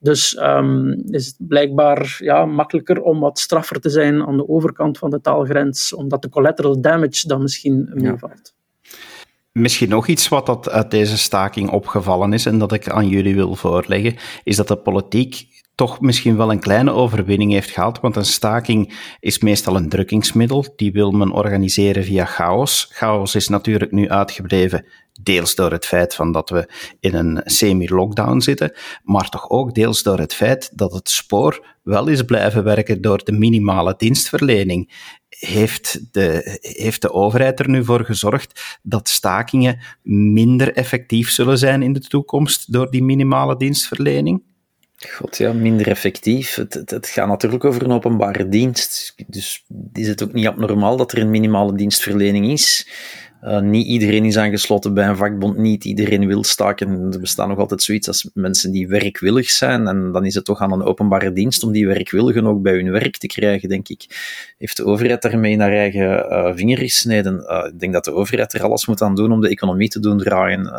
[0.00, 4.98] Dus um, is het blijkbaar ja, makkelijker om wat straffer te zijn aan de overkant
[4.98, 8.60] van de taalgrens, omdat de collateral damage dan misschien meevalt.
[9.52, 13.34] Misschien nog iets wat dat uit deze staking opgevallen is en dat ik aan jullie
[13.34, 18.16] wil voorleggen, is dat de politiek toch misschien wel een kleine overwinning heeft gehad, want
[18.16, 20.72] een staking is meestal een drukkingsmiddel.
[20.76, 22.88] Die wil men organiseren via chaos.
[22.90, 24.86] Chaos is natuurlijk nu uitgebleven,
[25.22, 26.68] deels door het feit van dat we
[27.00, 32.06] in een semi-lockdown zitten, maar toch ook deels door het feit dat het spoor wel
[32.06, 34.92] is blijven werken door de minimale dienstverlening
[35.28, 41.82] heeft de, heeft de overheid er nu voor gezorgd dat stakingen minder effectief zullen zijn
[41.82, 44.42] in de toekomst door die minimale dienstverlening?
[45.08, 46.54] God ja, minder effectief.
[46.54, 49.14] Het, het, het, gaat natuurlijk over een openbare dienst.
[49.26, 52.88] Dus is het ook niet abnormaal dat er een minimale dienstverlening is.
[53.44, 57.12] Uh, niet iedereen is aangesloten bij een vakbond, niet iedereen wil staken.
[57.12, 59.86] Er bestaat nog altijd zoiets als mensen die werkwillig zijn.
[59.86, 62.90] En dan is het toch aan een openbare dienst om die werkwilligen ook bij hun
[62.90, 64.06] werk te krijgen, denk ik.
[64.58, 67.34] Heeft de overheid daarmee naar eigen uh, vinger gesneden?
[67.34, 70.00] Uh, ik denk dat de overheid er alles moet aan doen om de economie te
[70.00, 70.70] doen draaien,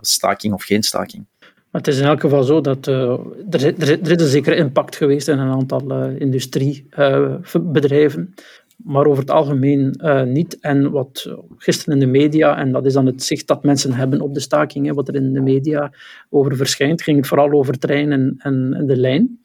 [0.00, 1.26] staking of geen staking.
[1.70, 4.96] Maar het is in elk geval zo dat er, er, er, is een zekere impact
[4.96, 8.34] geweest in een aantal industriebedrijven,
[8.84, 10.58] maar over het algemeen uh, niet.
[10.60, 14.20] En wat gisteren in de media, en dat is dan het zicht dat mensen hebben
[14.20, 15.92] op de stakingen, wat er in de media
[16.28, 19.40] over verschijnt, ging het vooral over treinen en, en de lijn.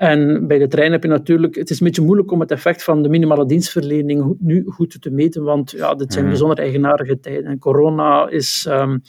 [0.00, 2.82] En bij de trein heb je natuurlijk, het is een beetje moeilijk om het effect
[2.82, 6.32] van de minimale dienstverlening nu goed te meten, want ja, dit zijn mhm.
[6.32, 7.44] bijzonder eigenaardige tijden.
[7.44, 9.02] En corona is, um,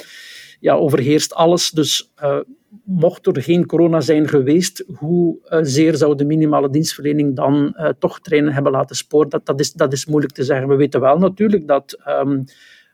[0.61, 1.69] ja, overheerst alles.
[1.69, 2.39] Dus uh,
[2.83, 7.89] mocht er geen corona zijn geweest, hoe uh, zeer zou de minimale dienstverlening dan uh,
[7.99, 9.29] toch treinen hebben laten sporen?
[9.29, 10.67] Dat, dat, is, dat is moeilijk te zeggen.
[10.67, 12.43] We weten wel natuurlijk dat um,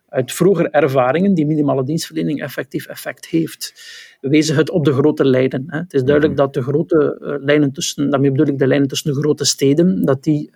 [0.10, 3.74] uit vroegere ervaringen die minimale dienstverlening effectief effect heeft.
[4.22, 5.64] We wezen het op de grote lijnen.
[5.68, 5.78] Hè.
[5.78, 6.44] Het is duidelijk mhm.
[6.44, 10.06] dat de grote uh, lijnen tussen, daarmee bedoel ik de lijnen tussen de grote steden,
[10.06, 10.52] dat die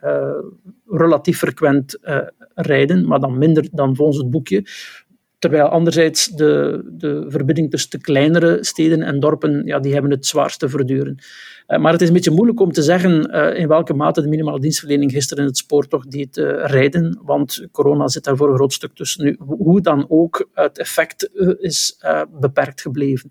[0.87, 1.97] relatief frequent
[2.55, 4.65] rijden, maar dan minder dan volgens het boekje.
[5.41, 10.25] Terwijl anderzijds de, de verbinding tussen de kleinere steden en dorpen, ja, die hebben het
[10.25, 11.17] zwaarst te verduren.
[11.67, 14.27] Uh, maar het is een beetje moeilijk om te zeggen uh, in welke mate de
[14.27, 18.49] minimale dienstverlening gisteren in het spoor toch deed uh, rijden, want corona zit daar voor
[18.49, 19.25] een groot stuk tussen.
[19.25, 22.03] Nu, hoe dan ook, het effect is
[22.39, 23.29] beperkt gebleven.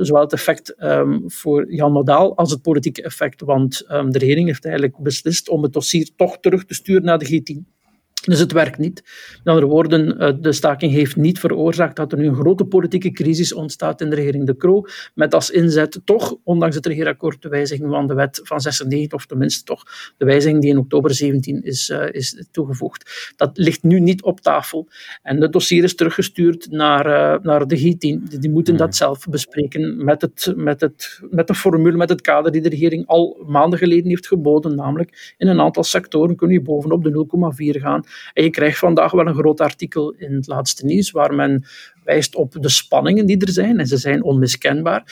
[0.00, 4.46] zowel het effect um, voor Jan Modaal als het politieke effect, want um, de regering
[4.46, 7.75] heeft eigenlijk beslist om het dossier toch terug te sturen naar de G10.
[8.24, 9.02] Dus het werkt niet.
[9.44, 13.10] Met andere woorden, eh, de staking heeft niet veroorzaakt dat er nu een grote politieke
[13.10, 17.48] crisis ontstaat in de regering De Croo, met als inzet toch, ondanks het regeerakkoord, de
[17.48, 19.82] wijziging van de wet van 96, of tenminste toch
[20.16, 23.32] de wijziging die in oktober 17 is, uh, is toegevoegd.
[23.36, 24.88] Dat ligt nu niet op tafel.
[25.22, 27.98] En het dossier is teruggestuurd naar, uh, naar de G10.
[27.98, 28.96] Die, die moeten dat hmm.
[28.96, 33.06] zelf bespreken met, het, met, het, met de formule, met het kader die de regering
[33.06, 37.26] al maanden geleden heeft geboden, namelijk in een aantal sectoren kun je bovenop de
[37.74, 38.04] 0,4 gaan.
[38.32, 41.64] En je krijgt vandaag wel een groot artikel in het laatste nieuws waar men
[42.04, 43.78] wijst op de spanningen die er zijn.
[43.78, 45.02] En ze zijn onmiskenbaar.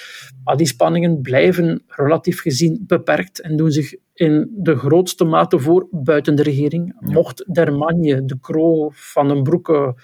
[0.44, 5.88] Maar die spanningen blijven relatief gezien beperkt en doen zich in de grootste mate voor
[5.90, 6.96] buiten de regering.
[6.98, 9.94] Mocht Dermagne, De Croo, Van den Broeke,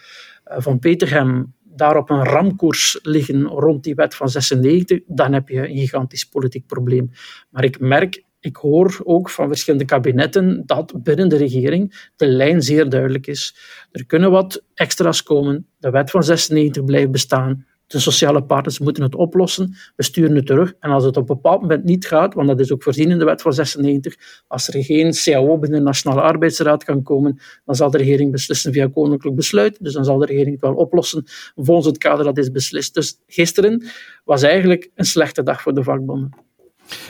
[0.44, 5.48] eh, Van Petergem daar op een ramkoers liggen rond die wet van 96, dan heb
[5.48, 7.10] je een gigantisch politiek probleem.
[7.50, 12.62] Maar ik merk ik hoor ook van verschillende kabinetten dat binnen de regering de lijn
[12.62, 13.56] zeer duidelijk is.
[13.92, 15.66] Er kunnen wat extra's komen.
[15.78, 17.66] De wet van 96 blijft bestaan.
[17.86, 19.76] De sociale partners moeten het oplossen.
[19.96, 20.74] We sturen het terug.
[20.80, 23.18] En als het op een bepaald moment niet gaat, want dat is ook voorzien in
[23.18, 27.74] de wet van 96, als er geen CAO binnen de Nationale Arbeidsraad kan komen, dan
[27.74, 29.76] zal de regering beslissen via koninklijk besluit.
[29.80, 31.24] Dus dan zal de regering het wel oplossen
[31.54, 32.94] volgens het kader dat is beslist.
[32.94, 33.84] Dus gisteren
[34.24, 36.49] was eigenlijk een slechte dag voor de vakbonden.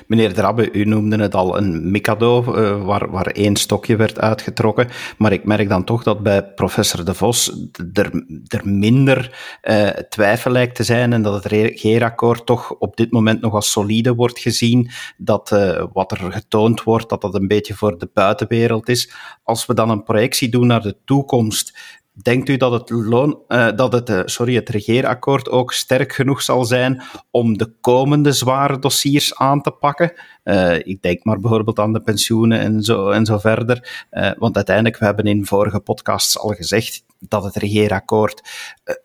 [0.06, 4.88] Meneer Drabbe, u noemde het al een mikado, uh, waar, waar één stokje werd uitgetrokken.
[5.18, 7.52] Maar ik merk dan toch dat bij professor De Vos
[7.92, 13.12] er, er minder uh, twijfel lijkt te zijn en dat het regeerakkoord toch op dit
[13.12, 14.90] moment nog als solide wordt gezien.
[15.16, 19.12] Dat uh, wat er getoond wordt, dat dat een beetje voor de buitenwereld is.
[19.42, 21.78] Als we dan een projectie doen naar de toekomst,
[22.12, 26.42] Denkt u dat het, loon, uh, dat het, uh, sorry, het regeerakkoord ook sterk genoeg
[26.42, 30.12] zal zijn om de komende zware dossiers aan te pakken?
[30.44, 34.06] Uh, ik denk maar bijvoorbeeld aan de pensioenen en zo, en zo verder.
[34.38, 38.42] want uiteindelijk, we hebben in vorige podcasts al gezegd dat het regeerakkoord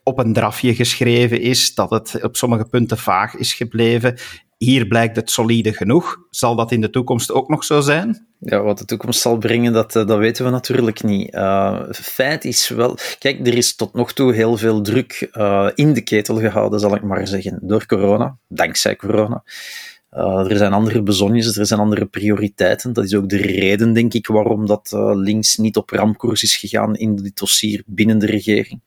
[0.04, 4.18] op een drafje geschreven is, dat het op sommige punten vaag is gebleven
[4.66, 6.18] hier blijkt het solide genoeg.
[6.30, 8.28] Zal dat in de toekomst ook nog zo zijn?
[8.40, 11.34] Ja, wat de toekomst zal brengen, dat, eh, dat weten we natuurlijk niet.
[11.34, 12.98] Uh, feit is wel...
[13.20, 16.96] Kijk, er is tot nog toe heel veel druk uh, in de ketel gehouden, zal
[16.96, 19.44] ik maar zeggen, door corona, dankzij corona.
[20.50, 22.94] Er zijn andere bezonjes, er zijn andere prioriteiten.
[22.94, 26.96] Dat is ook de reden, denk ik, waarom dat links niet op ramkoers is gegaan
[26.96, 28.82] in dit dossier binnen de regering.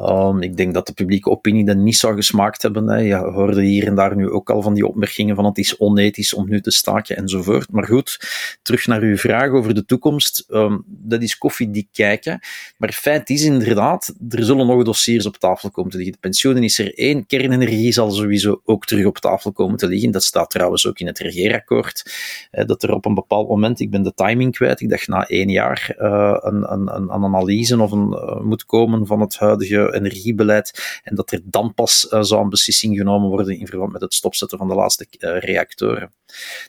[0.00, 2.88] Um, ik denk dat de publieke opinie dat niet zou gesmaakt hebben.
[2.88, 2.98] Hè.
[2.98, 6.34] Je hoorde hier en daar nu ook al van die opmerkingen van het is onethisch
[6.34, 7.72] om nu te staken enzovoort.
[7.72, 8.18] Maar goed,
[8.62, 10.44] terug naar uw vraag over de toekomst.
[10.48, 12.40] Um, dat is koffie die kijken.
[12.76, 16.14] Maar feit is inderdaad, er zullen nog dossiers op tafel komen te liggen.
[16.14, 17.26] De pensioenen is er één.
[17.26, 20.10] Kernenergie zal sowieso ook terug op tafel komen te liggen.
[20.10, 22.12] Dat staat trouwens ook in het regeerakkoord.
[22.50, 25.48] Dat er op een bepaald moment, ik ben de timing kwijt, ik dacht na één
[25.48, 31.00] jaar uh, een, een, een, analyse of een, uh, moet komen van het huidige energiebeleid
[31.02, 34.14] en dat er dan pas uh, zou een beslissing genomen worden in verband met het
[34.14, 36.12] stopzetten van de laatste uh, reactoren.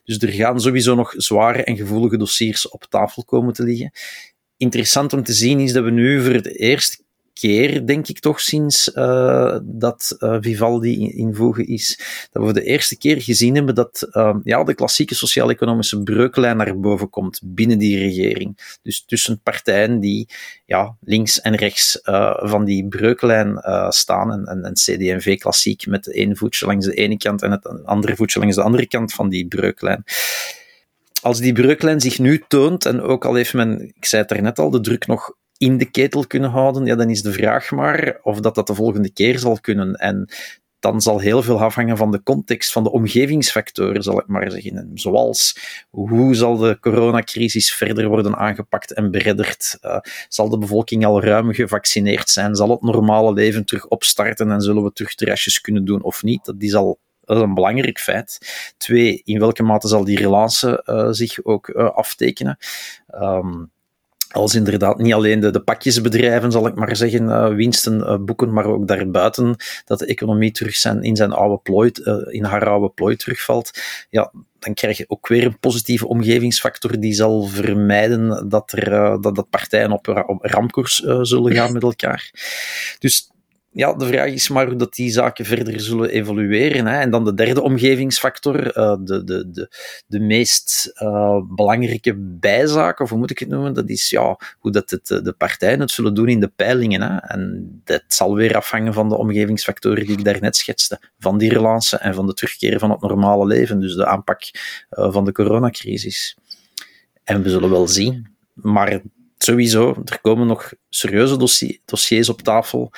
[0.04, 3.92] Dus er gaan sowieso nog zware en gevoelige dossiers op tafel komen te liggen.
[4.58, 7.04] Interessant om te zien is dat we nu voor de eerste
[7.40, 12.64] keer, denk ik toch, sinds uh, dat uh, Vivaldi invoegen is, dat we voor de
[12.64, 17.78] eerste keer gezien hebben dat uh, ja, de klassieke sociaal-economische breuklijn naar boven komt binnen
[17.78, 18.78] die regering.
[18.82, 20.28] Dus tussen partijen die
[20.66, 22.00] ja, links en rechts
[22.36, 23.58] van die breuklijn
[23.90, 24.32] staan.
[24.32, 28.16] En, en, en CD&V klassiek met één voetje langs de ene kant en het andere
[28.16, 30.04] voetje langs de andere kant van die breuklijn.
[31.22, 34.42] Als die breuklijn zich nu toont, en ook al heeft men, ik zei het er
[34.42, 37.72] net al, de druk nog in de ketel kunnen houden, ja, dan is de vraag
[37.72, 39.94] maar of dat dat de volgende keer zal kunnen.
[39.94, 40.30] En
[40.80, 44.92] dan zal heel veel afhangen van de context, van de omgevingsfactoren, zal ik maar zeggen.
[44.94, 45.58] Zoals,
[45.90, 49.78] hoe zal de coronacrisis verder worden aangepakt en beredderd?
[49.82, 52.56] Uh, zal de bevolking al ruim gevaccineerd zijn?
[52.56, 56.46] Zal het normale leven terug opstarten en zullen we terug terrasjes kunnen doen of niet?
[56.46, 58.38] Dat is al dat is een belangrijk feit.
[58.78, 62.58] Twee, in welke mate zal die relance uh, zich ook uh, aftekenen?
[63.22, 63.72] Um,
[64.36, 68.54] als inderdaad niet alleen de, de pakjesbedrijven, zal ik maar zeggen, uh, winsten uh, boeken,
[68.54, 72.70] maar ook daarbuiten, dat de economie terug zijn, in, zijn oude plooi, uh, in haar
[72.70, 73.72] oude plooi terugvalt,
[74.10, 79.36] ja, dan krijg je ook weer een positieve omgevingsfactor die zal vermijden dat, er, dat,
[79.36, 82.32] dat partijen op, op ramkoers zullen gaan met elkaar.
[83.00, 83.30] Dus
[83.76, 86.86] ja, de vraag is maar hoe dat die zaken verder zullen evolueren.
[86.86, 87.00] Hè.
[87.00, 89.76] En dan de derde omgevingsfactor, uh, de, de, de,
[90.08, 94.72] de meest uh, belangrijke bijzaak, of hoe moet ik het noemen, dat is ja, hoe
[94.72, 97.02] dat het, de partijen het zullen doen in de peilingen.
[97.02, 97.18] Hè.
[97.18, 101.98] En dat zal weer afhangen van de omgevingsfactoren die ik daarnet schetste, van die relance
[101.98, 104.42] en van de terugkeer van het normale leven, dus de aanpak
[104.90, 106.38] van de coronacrisis.
[107.24, 109.02] En we zullen wel zien, maar
[109.38, 111.38] sowieso, er komen nog serieuze
[111.86, 112.92] dossiers op tafel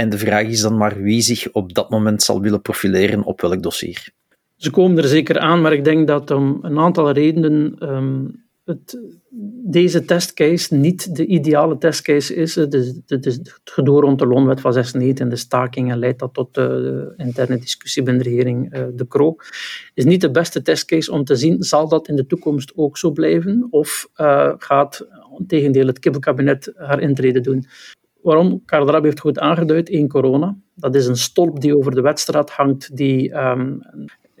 [0.00, 3.40] en de vraag is dan maar wie zich op dat moment zal willen profileren op
[3.40, 4.08] welk dossier.
[4.56, 8.98] Ze komen er zeker aan, maar ik denk dat om een aantal redenen um, het,
[9.64, 12.54] deze testcase niet de ideale testcase is.
[12.54, 15.98] Het, is, het, is het gedoe rond de loonwet van 96 en de staking en
[15.98, 19.36] leidt dat tot de, interne discussie binnen de regering uh, De Croo.
[19.94, 23.10] is niet de beste testcase om te zien, zal dat in de toekomst ook zo
[23.10, 23.66] blijven?
[23.70, 25.06] Of uh, gaat
[25.46, 27.66] tegendeel het kibbelkabinet haar intrede doen?
[28.22, 28.62] Waarom?
[28.66, 30.56] Drab heeft goed aangeduid, één corona.
[30.74, 33.80] Dat is een stolp die over de wedstrijd hangt, die um,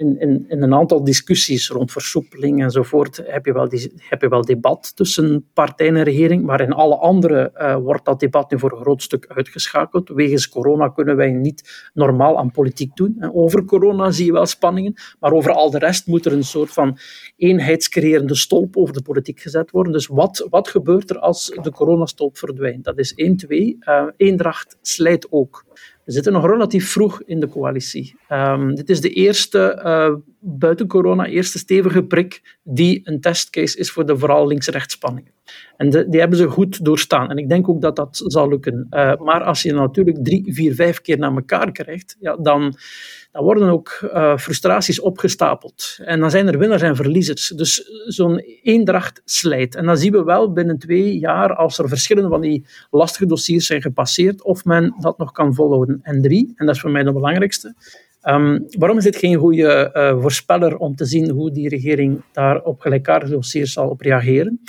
[0.00, 4.28] in, in, in, een aantal discussies rond versoepeling enzovoort heb je wel, die, heb je
[4.28, 8.58] wel debat tussen partij en regering, maar in alle andere uh, wordt dat debat nu
[8.58, 10.08] voor een groot stuk uitgeschakeld.
[10.08, 13.30] Wegens corona kunnen wij niet normaal aan politiek doen.
[13.32, 16.72] Over corona zie je wel spanningen, maar over al de rest moet er een soort
[16.72, 16.98] van
[17.36, 19.92] eenheidscreërende stolp over de politiek gezet worden.
[19.92, 22.84] Dus wat, wat gebeurt er als de coronastolp verdwijnt?
[22.84, 23.76] Dat is één, twee.
[23.80, 25.64] Uh, eendracht slijt ook.
[26.12, 28.14] Zitten nog relatief vroeg in de coalitie.
[28.32, 33.90] Um, dit is de eerste, uh, buiten corona, eerste stevige prik die een testcase is
[33.90, 35.30] voor de vooral links-rechts spanningen.
[35.76, 37.30] En die hebben ze goed doorstaan.
[37.30, 38.86] En ik denk ook dat dat zal lukken.
[38.90, 42.74] Uh, maar als je natuurlijk drie, vier, vijf keer naar elkaar krijgt, ja, dan,
[43.32, 45.98] dan worden ook uh, frustraties opgestapeld.
[46.04, 47.48] En dan zijn er winnaars en verliezers.
[47.48, 49.74] Dus zo'n eendracht slijt.
[49.74, 53.66] En dan zien we wel binnen twee jaar, als er verschillende van die lastige dossiers
[53.66, 55.98] zijn gepasseerd, of men dat nog kan volhouden.
[56.02, 57.74] En drie, en dat is voor mij de belangrijkste,
[58.28, 62.62] Um, waarom is dit geen goede uh, voorspeller om te zien hoe die regering daar
[62.62, 64.60] op gelijkaardige dossiers zal op reageren?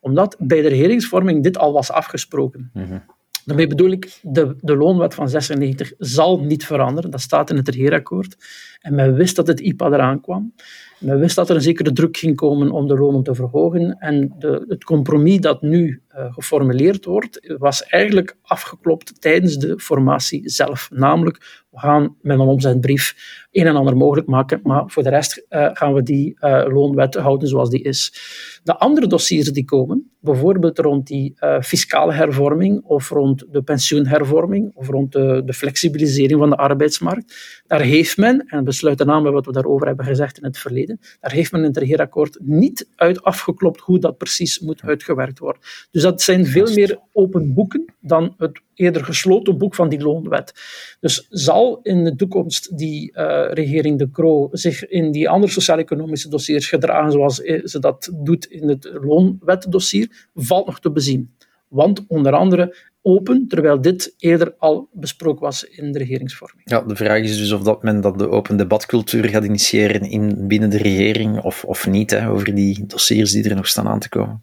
[0.00, 2.70] Omdat bij de regeringsvorming dit al was afgesproken.
[2.72, 3.02] Mm
[3.44, 7.10] Daarmee bedoel ik, de, de loonwet van 96 zal niet veranderen.
[7.10, 8.36] Dat staat in het regeerakkoord.
[8.80, 10.54] En men wist dat het IPA eraan kwam.
[11.00, 13.98] Men wist dat er een zekere druk ging komen om de lonen te verhogen.
[13.98, 20.48] En de, het compromis dat nu uh, geformuleerd wordt, was eigenlijk afgeklopt tijdens de formatie
[20.48, 20.88] zelf.
[20.92, 23.14] Namelijk, we gaan met een omzetbrief
[23.50, 27.14] een en ander mogelijk maken, maar voor de rest uh, gaan we die uh, loonwet
[27.14, 28.14] houden zoals die is.
[28.62, 34.88] De andere dossiers die komen, bijvoorbeeld rond die fiscale hervorming of rond de pensioenhervorming of
[34.88, 37.34] rond de, de, flexibilisering van de arbeidsmarkt,
[37.66, 40.58] daar heeft men, en we sluiten aan bij wat we daarover hebben gezegd in het
[40.58, 40.89] verleden,
[41.20, 45.62] daar heeft men in het regeerakkoord niet uit afgeklopt hoe dat precies moet uitgewerkt worden.
[45.90, 50.52] Dus dat zijn veel meer open boeken dan het eerder gesloten boek van die loonwet.
[51.00, 56.28] Dus zal in de toekomst die uh, regering De Croo zich in die andere sociaal-economische
[56.28, 61.34] dossiers gedragen zoals ze dat doet in het loonwetdossier, valt nog te bezien.
[61.68, 66.70] Want onder andere open, terwijl dit eerder al besproken was in de regeringsvorming.
[66.70, 70.46] Ja, de vraag is dus of dat men dat de open debatcultuur gaat initiëren in,
[70.46, 73.98] binnen de regering of, of niet, hè, over die dossiers die er nog staan aan
[73.98, 74.42] te komen.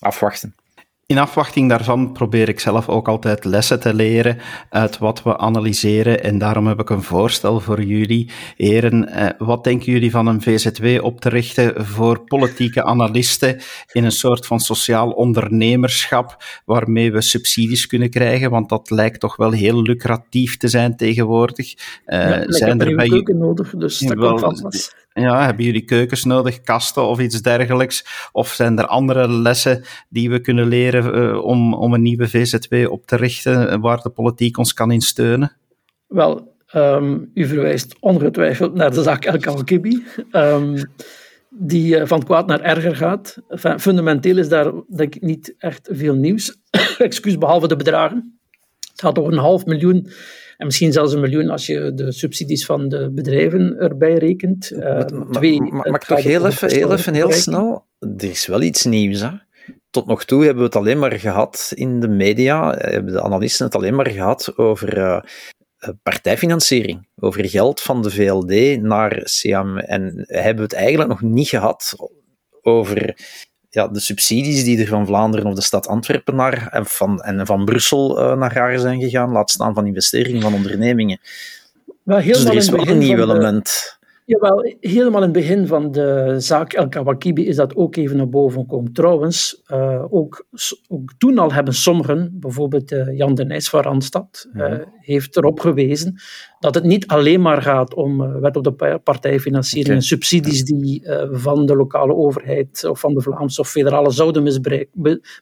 [0.00, 0.54] Afwachten.
[1.10, 4.38] In afwachting daarvan probeer ik zelf ook altijd lessen te leren
[4.68, 6.22] uit wat we analyseren.
[6.22, 8.30] En daarom heb ik een voorstel voor jullie.
[8.56, 13.60] Heren, eh, wat denken jullie van een VZW op te richten voor politieke analisten
[13.92, 18.50] in een soort van sociaal ondernemerschap waarmee we subsidies kunnen krijgen?
[18.50, 21.74] Want dat lijkt toch wel heel lucratief te zijn tegenwoordig.
[22.06, 26.60] Uh, ja, zijn er bij nodig, dus dat wel, komt ja, hebben jullie keukens nodig,
[26.60, 28.28] kasten of iets dergelijks?
[28.32, 32.90] Of zijn er andere lessen die we kunnen leren uh, om, om een nieuwe VZW
[32.90, 35.56] op te richten waar de politiek ons kan in steunen?
[36.06, 40.04] Wel, um, u verwijst ongetwijfeld naar de zaak El Kalkibi.
[40.32, 40.90] Um,
[41.50, 43.36] die uh, van kwaad naar erger gaat.
[43.78, 46.56] Fundamenteel is daar denk ik niet echt veel nieuws.
[46.98, 48.38] Excuus, behalve de bedragen.
[48.90, 50.10] Het gaat over een half miljoen
[50.60, 54.70] en misschien zelfs een miljoen als je de subsidies van de bedrijven erbij rekent.
[54.70, 55.00] Uh,
[55.30, 57.86] twee, maar, maar toch heel even, heel even, heel snel.
[57.98, 59.30] Er is wel iets nieuws, hè?
[59.90, 63.66] Tot nog toe hebben we het alleen maar gehad in de media, hebben de analisten
[63.66, 65.20] het alleen maar gehad over uh,
[66.02, 69.76] partijfinanciering, over geld van de VLD naar CM.
[69.76, 71.94] En hebben we het eigenlijk nog niet gehad
[72.62, 73.16] over
[73.70, 77.46] ja, de subsidies die er van Vlaanderen of de stad Antwerpen naar, en van, en
[77.46, 81.20] van Brussel uh, naar haar zijn gegaan, laat staan van investeringen van ondernemingen.
[82.02, 83.98] Maar dus er is wel een nieuw element.
[84.24, 88.28] Jawel, helemaal in het begin van de zaak El Kawakibi is dat ook even naar
[88.28, 88.92] boven gekomen.
[88.92, 90.46] Trouwens, uh, ook,
[90.88, 95.60] ook, toen al hebben sommigen, bijvoorbeeld uh, Jan de Nijs van Randstad, uh, heeft erop
[95.60, 96.20] gewezen
[96.60, 101.66] dat het niet alleen maar gaat om wet op de partijfinanciering en subsidies die van
[101.66, 104.42] de lokale overheid of van de Vlaamse of federale zouden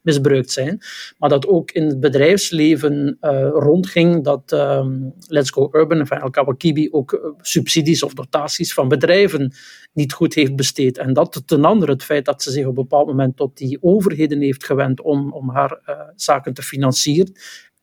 [0.02, 0.80] misbruikt zijn,
[1.18, 3.16] maar dat ook in het bedrijfsleven
[3.52, 9.52] rondging dat um, Let's Go Urban, van El Kawakibi, ook subsidies of dotaties van bedrijven
[9.92, 10.98] niet goed heeft besteed.
[10.98, 13.78] En dat ten andere het feit dat ze zich op een bepaald moment tot die
[13.80, 17.32] overheden heeft gewend om, om haar uh, zaken te financieren.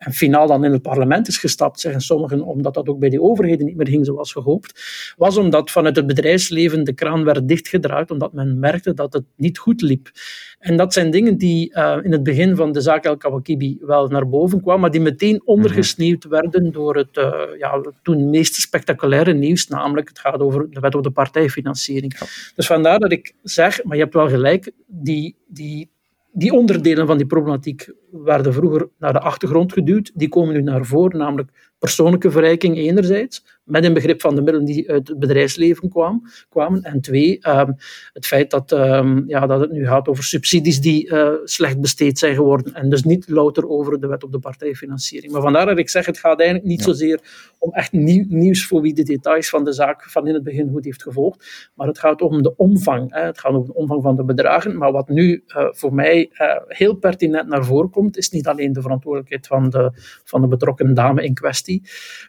[0.05, 3.21] En finaal dan in het parlement is gestapt, zeggen sommigen, omdat dat ook bij die
[3.21, 4.81] overheden niet meer ging zoals gehoopt,
[5.17, 9.57] was omdat vanuit het bedrijfsleven de kraan werd dichtgedraaid, omdat men merkte dat het niet
[9.57, 10.11] goed liep.
[10.59, 14.07] En dat zijn dingen die uh, in het begin van de zaak El Kawakibi wel
[14.07, 19.33] naar boven kwamen, maar die meteen ondergesneeuwd werden door het uh, ja, toen meest spectaculaire
[19.33, 22.17] nieuws, namelijk het gaat over de wet op de partijfinanciering.
[22.55, 25.89] Dus vandaar dat ik zeg, maar je hebt wel gelijk, die, die
[26.37, 27.91] die onderdelen van die problematiek
[28.23, 30.11] werden vroeger naar de achtergrond geduwd.
[30.13, 34.65] Die komen nu naar voren, namelijk persoonlijke verrijking enerzijds, met een begrip van de middelen
[34.65, 36.81] die uit het bedrijfsleven kwam, kwamen.
[36.83, 37.75] En twee, um,
[38.13, 42.19] het feit dat, um, ja, dat het nu gaat over subsidies die uh, slecht besteed
[42.19, 42.73] zijn geworden.
[42.73, 45.31] En dus niet louter over de wet op de partijfinanciering.
[45.31, 46.85] Maar vandaar dat ik zeg, het gaat eigenlijk niet ja.
[46.85, 47.19] zozeer
[47.57, 50.69] om echt nieuw, nieuws voor wie de details van de zaak van in het begin
[50.71, 51.69] goed heeft gevolgd.
[51.73, 53.13] Maar het gaat om de omvang.
[53.13, 53.21] Hè.
[53.21, 54.77] Het gaat om de omvang van de bedragen.
[54.77, 58.73] Maar wat nu uh, voor mij uh, heel pertinent naar voren komt, is niet alleen
[58.73, 59.91] de verantwoordelijkheid van de,
[60.23, 61.83] van de betrokken dame in kwestie.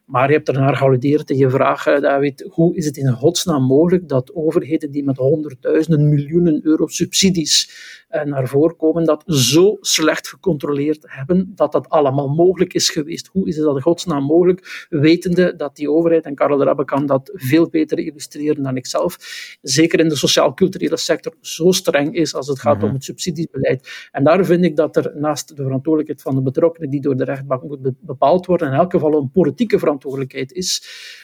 [0.05, 4.09] Maar je hebt ernaar gealludeerd in je vraag, David, hoe is het in godsnaam mogelijk
[4.09, 7.71] dat overheden die met honderdduizenden miljoenen euro subsidies
[8.09, 13.27] eh, naar voren komen, dat zo slecht gecontroleerd hebben dat dat allemaal mogelijk is geweest?
[13.33, 16.85] Hoe is het dat in godsnaam mogelijk, wetende dat die overheid, en Karel de Rabbe
[16.85, 19.17] kan dat veel beter illustreren dan ik zelf,
[19.63, 22.89] zeker in de sociaal-culturele sector, zo streng is als het gaat mm -hmm.
[22.89, 24.09] om het subsidiebeleid.
[24.13, 27.25] En daar vind ik dat er naast de verantwoordelijkheid van de betrokkenen die door de
[27.25, 30.83] rechtbank moet bepaald worden, in elk geval een politieke verantwoordelijkheid is,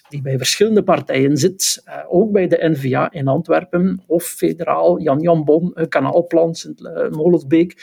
[0.09, 5.21] die bij verschillende partijen zit, uh, ook bij de NVA in Antwerpen of federaal, Jan
[5.21, 7.75] Jan Bon, Kanaalplan, sint uh, Molensbeek.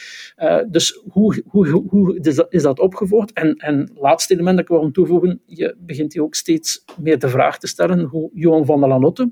[0.69, 2.19] dus hoe, hoe, hoe
[2.49, 3.33] is dat opgevolgd?
[3.33, 7.29] En, en laatste element dat ik wil toevoegen, je begint je ook steeds meer de
[7.29, 9.31] vraag te stellen hoe Johan van der Lanotte,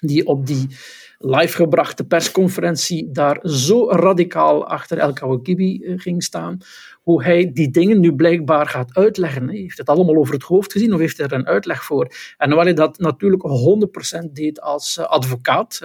[0.00, 0.66] die op die
[1.22, 6.58] live gebrachte persconferentie daar zo radicaal achter El Kawakibi ging staan,
[7.02, 9.48] hoe hij die dingen nu blijkbaar gaat uitleggen.
[9.48, 12.14] Hij heeft het allemaal over het hoofd gezien of heeft hij er een uitleg voor?
[12.36, 13.42] En hoewel hij dat natuurlijk
[14.26, 15.80] 100% deed als eh, advocaat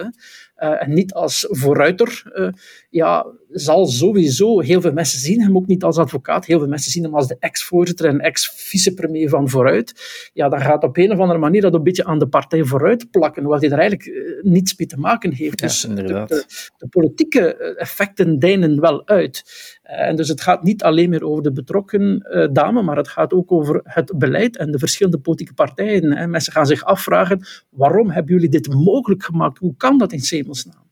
[0.58, 2.48] uh, en niet als vooruiter, uh,
[2.90, 6.44] ja, zal sowieso heel veel mensen zien hem ook niet als advocaat.
[6.44, 9.94] Heel veel mensen zien hem als de ex-voorzitter en ex-vicepremier van Vooruit.
[10.32, 13.10] Ja, dan gaat op een of andere manier dat een beetje aan de partij Vooruit
[13.10, 15.60] plakken, hoewel hij er eigenlijk niets mee te maken heeft.
[15.60, 15.80] Ja, dus.
[15.80, 16.44] De,
[16.76, 19.44] de, politieke effecten deinen wel uit.
[19.88, 23.32] En dus het gaat niet alleen meer over de betrokken uh, dame, maar het gaat
[23.32, 26.12] ook over het beleid en de verschillende politieke partijen.
[26.12, 29.58] En mensen gaan zich afvragen, waarom hebben jullie dit mogelijk gemaakt?
[29.58, 30.87] Hoe kan dat in Semelsnaam?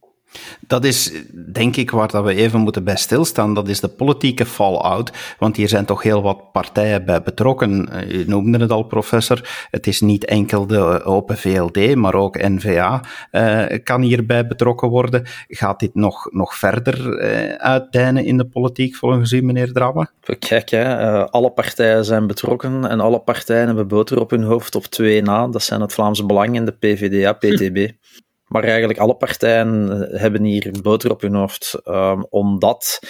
[0.67, 1.13] Dat is
[1.53, 3.55] denk ik waar dat we even moeten bij stilstaan.
[3.55, 5.13] Dat is de politieke fallout.
[5.39, 7.89] Want hier zijn toch heel wat partijen bij betrokken.
[8.09, 9.67] Je eh, noemde het al, professor.
[9.71, 13.01] Het is niet enkel de Open VLD, maar ook N-VA
[13.33, 15.23] uh, kan hierbij betrokken worden.
[15.49, 20.09] Gaat dit nog, nog verder uh, uitdijnen in de politiek, volgens u, meneer Drabbe?
[20.39, 24.75] Kijk, hè, uh, alle partijen zijn betrokken en alle partijen hebben boter op hun hoofd
[24.75, 25.49] op twee na.
[25.49, 27.89] Dat zijn het Vlaamse Belang en de PVDA, PTB.
[28.57, 31.81] Maar eigenlijk alle partijen eh, hebben hier boter op hun hoofd.
[31.85, 33.01] Um, omdat,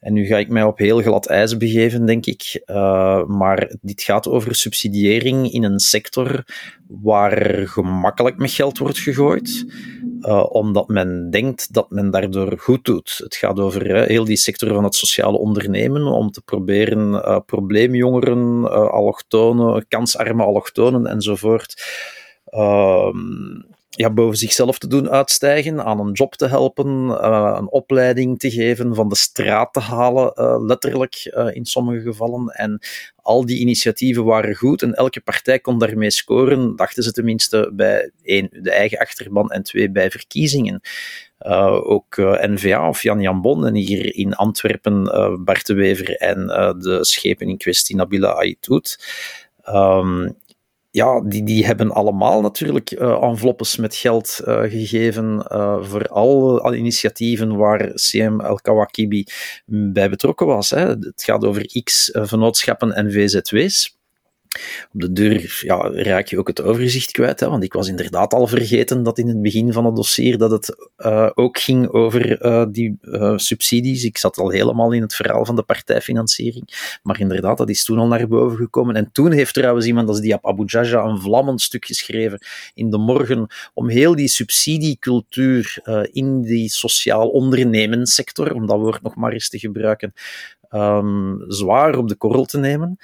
[0.00, 4.02] en nu ga ik mij op heel glad ijs begeven, denk ik, uh, maar dit
[4.02, 6.44] gaat over subsidiëring in een sector
[6.86, 9.66] waar gemakkelijk met geld wordt gegooid.
[10.20, 13.20] Uh, omdat men denkt dat men daardoor goed doet.
[13.22, 17.38] Het gaat over uh, heel die sector van het sociale ondernemen om te proberen uh,
[17.46, 21.82] probleemjongeren, allochtonen, kansarme allochtonen enzovoort
[23.90, 28.50] ja, boven zichzelf te doen uitstijgen, aan een job te helpen, uh, een opleiding te
[28.50, 32.46] geven, van de straat te halen, uh, letterlijk uh, in sommige gevallen.
[32.46, 32.80] En
[33.22, 38.10] al die initiatieven waren goed en elke partij kon daarmee scoren, dachten ze tenminste bij
[38.22, 40.80] één, de eigen achterban en twee, bij verkiezingen.
[41.82, 45.04] ook NVA of Jan Jan Bon en hier in Antwerpen
[45.44, 46.46] Bart de Wever en
[46.78, 48.98] de schepen in kwestie Nabila Aitoud.
[49.68, 50.36] Um,
[50.90, 56.76] ja, die, die hebben allemaal natuurlijk uh, enveloppes met geld uh, gegeven uh, voor alle,
[56.76, 59.24] initiatieven waar CM El Kawakibi
[59.66, 60.70] bij betrokken was.
[60.70, 60.88] Hè.
[60.88, 63.97] Het gaat over X vennootschappen en VZW's.
[64.92, 68.32] Op de deur ja, raak je ook het overzicht kwijt, hè, want ik was inderdaad
[68.32, 72.44] al vergeten dat in het begin van het dossier dat het uh, ook ging over
[72.44, 74.04] uh, die uh, subsidies.
[74.04, 77.98] Ik zat al helemaal in het verhaal van de partijfinanciering, maar inderdaad, dat is toen
[77.98, 78.96] al naar boven gekomen.
[78.96, 82.38] En toen heeft trouwens iemand als Diab Abu Jaja een vlammend stuk geschreven
[82.74, 85.80] in de morgen om heel die subsidiecultuur
[86.12, 90.12] in die sociaal ondernemensector, om dat woord nog maar eens te gebruiken,
[90.70, 92.98] um, zwaar op de korrel te nemen.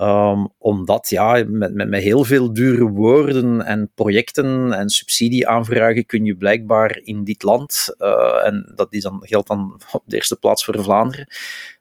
[0.00, 6.24] Um, omdat ja, met, met, met heel veel dure woorden en projecten en subsidieaanvragen kun
[6.24, 10.36] je blijkbaar in dit land, uh, en dat is dan, geldt dan op de eerste
[10.36, 11.26] plaats voor Vlaanderen,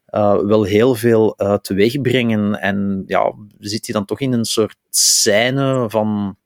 [0.09, 2.62] uh, wel heel veel uh, teweeg brengen.
[2.62, 6.38] En ja, zit je dan toch in een soort scène van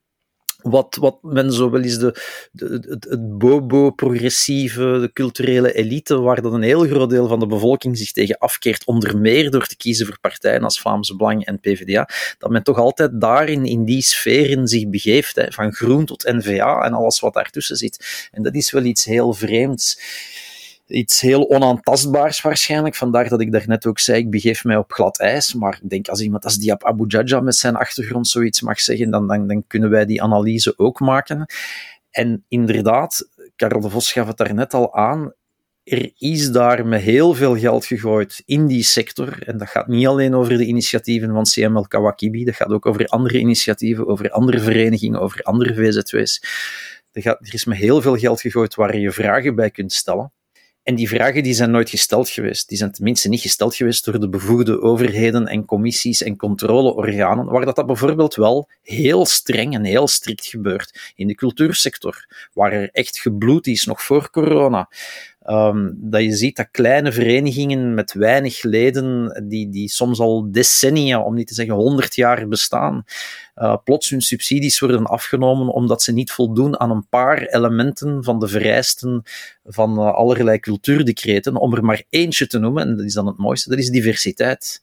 [0.70, 2.16] wat, wat men zo wel eens de,
[2.52, 7.48] de, het, het bobo-progressieve, de culturele elite, waar dan een heel groot deel van de
[7.48, 11.60] bevolking zich tegen afkeert, onder meer door te kiezen voor partijen als Vlaamse Belang en
[11.60, 16.24] PvdA, dat men toch altijd daarin, in die sferen zich begeeft, hè, van groen tot
[16.24, 18.30] NVA en alles wat daartussen zit.
[18.32, 20.00] En dat is wel iets heel vreemds
[20.88, 22.96] iets heel onaantastbaars waarschijnlijk.
[22.96, 25.54] Vandaar dat ik daarnet ook zei, ik begeef mij op glad ijs.
[25.54, 29.12] Maar ik denk, als iemand als Diab Abu Jaja met zijn achtergrond zoiets mag zeggen,
[29.12, 31.46] dan, dan, dan kunnen wij die analyse ook maken.
[32.12, 35.34] En inderdaad, Karel de Vos gaf het daarnet al aan,
[35.84, 39.48] er is daar met heel veel geld gegooid in die sector.
[39.48, 43.06] En dat gaat niet alleen over de initiatieven van CML Kawakibi, dat gaat ook over
[43.06, 46.42] andere initiatieven, over andere verenigingen, over andere VZW's.
[47.12, 50.32] Er, er is met heel veel geld gegooid waar je vragen bij kunt stellen.
[50.86, 52.70] En die vragen die zijn nooit gesteld geweest.
[52.70, 57.66] Die zijn tenminste niet gesteld geweest door de bevoegde overheden en commissies en controleorganen, waar
[57.66, 61.14] dat, dat bijvoorbeeld wel heel streng en heel strikt gebeurt.
[61.16, 64.90] In de cultuursector, waar er echt gebloed is, nog voor corona.
[65.48, 71.22] Um, dat je ziet dat kleine verenigingen met weinig leden, die, die soms al decennia,
[71.22, 73.04] om niet te zeggen honderd jaar bestaan,
[73.56, 78.40] uh, plots hun subsidies worden afgenomen omdat ze niet voldoen aan een paar elementen van
[78.40, 79.24] de vereisten
[79.66, 81.56] van uh, allerlei cultuurdecreten.
[81.56, 84.82] Om er maar eentje te noemen, en dat is dan het mooiste, dat is diversiteit.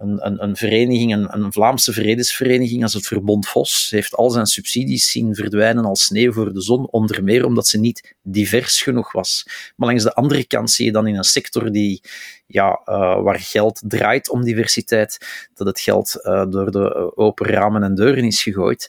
[0.00, 4.46] Een, een, een vereniging, een, een, Vlaamse vredesvereniging als het Verbond Vos, heeft al zijn
[4.46, 9.12] subsidies zien verdwijnen als sneeuw voor de zon, onder meer omdat ze niet divers genoeg
[9.12, 9.44] was.
[9.76, 12.02] Maar langs de andere kant zie je dan in een sector die,
[12.46, 15.18] ja, uh, waar geld draait om diversiteit,
[15.54, 18.88] dat het geld uh, door de open ramen en deuren is gegooid.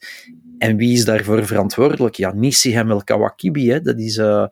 [0.62, 2.16] En wie is daarvoor verantwoordelijk?
[2.16, 3.70] Ja, Nisi El Kawakibi.
[3.72, 3.82] Hè.
[3.82, 4.46] Dat is, uh,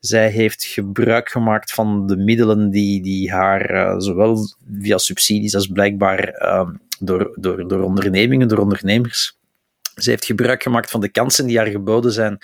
[0.00, 4.38] zij heeft gebruik gemaakt van de middelen die, die haar, uh, zowel
[4.80, 9.38] via subsidies als blijkbaar uh, door, door, door ondernemingen, door ondernemers.
[9.94, 12.38] Ze heeft gebruik gemaakt van de kansen die haar geboden zijn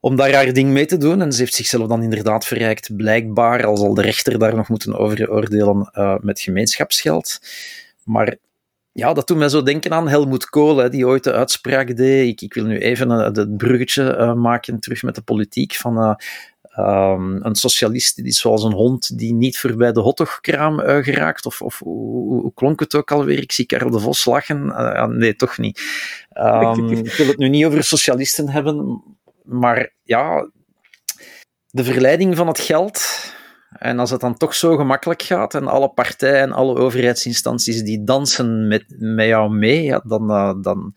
[0.00, 1.22] om daar haar ding mee te doen.
[1.22, 4.98] En ze heeft zichzelf dan inderdaad verrijkt, blijkbaar, al zal de rechter daar nog moeten
[4.98, 7.38] over oordelen, uh, met gemeenschapsgeld.
[8.04, 8.36] Maar
[8.92, 12.28] ja, dat doet mij zo denken aan Helmoet Kool, hè, die ooit de uitspraak deed.
[12.28, 15.74] Ik, ik wil nu even uh, het bruggetje uh, maken terug met de politiek.
[15.74, 16.14] Van, uh,
[17.12, 21.46] um, een socialist die is zoals een hond die niet voorbij de hotdogkraam geraakt.
[21.46, 23.38] Of, of hoe, klonk het ook alweer?
[23.38, 24.74] Ik zie Karel de Vos lachen.
[25.18, 25.80] nee, toch niet.
[26.38, 29.02] Um, ik wil het nu niet over socialisten hebben,
[29.44, 30.50] maar ja,
[31.66, 33.02] de verleiding van het geld
[33.78, 38.04] en als het dan toch zo gemakkelijk gaat en alle partijen en alle overheidsinstanties die
[38.04, 40.94] dansen met, met jou mee, ja, dan, uh, dan,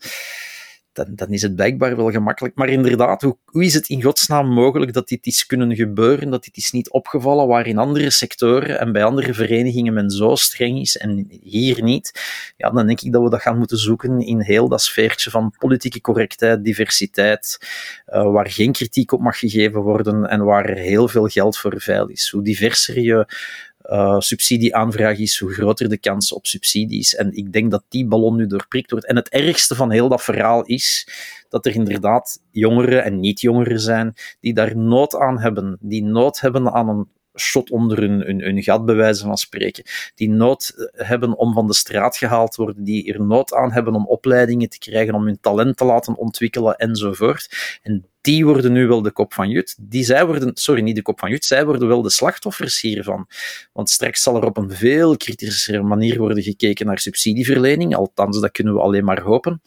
[0.94, 2.54] dan, dan is het blijkbaar wel gemakkelijk.
[2.54, 6.44] Maar inderdaad, hoe, hoe is het in godsnaam mogelijk dat dit is kunnen gebeuren, dat
[6.44, 10.80] dit is niet opgevallen, waar in andere sectoren en bij andere verenigingen men zo streng
[10.80, 12.20] is en hier niet?
[12.56, 15.54] Ja, dan denk ik dat we dat gaan moeten zoeken in heel dat sfeertje van
[15.58, 17.58] politieke correctheid, diversiteit,
[18.08, 22.08] uh, waar geen kritiek op mag gegeven worden en waar heel veel geld voor veil
[22.08, 22.30] is.
[22.30, 23.26] Hoe diverser je
[23.90, 27.14] uh, subsidieaanvraag is, hoe groter de kans op subsidies.
[27.14, 29.06] En ik denk dat die ballon nu doorprikt wordt.
[29.06, 31.08] En het ergste van heel dat verhaal is
[31.48, 36.72] dat er inderdaad jongeren en niet-jongeren zijn die daar nood aan hebben, die nood hebben
[36.72, 37.08] aan een
[37.38, 39.84] shot onder hun, hun, hun gat, bij wijze van spreken.
[40.14, 43.94] Die nood hebben om van de straat gehaald te worden, die er nood aan hebben
[43.94, 47.78] om opleidingen te krijgen, om hun talent te laten ontwikkelen enzovoort.
[47.82, 49.76] En die worden nu wel de kop van Jut.
[49.80, 53.26] Die zij worden, sorry, niet de kop van Jut, zij worden wel de slachtoffers hiervan.
[53.72, 57.96] Want straks zal er op een veel kritischer manier worden gekeken naar subsidieverlening.
[57.96, 59.62] Althans, dat kunnen we alleen maar hopen.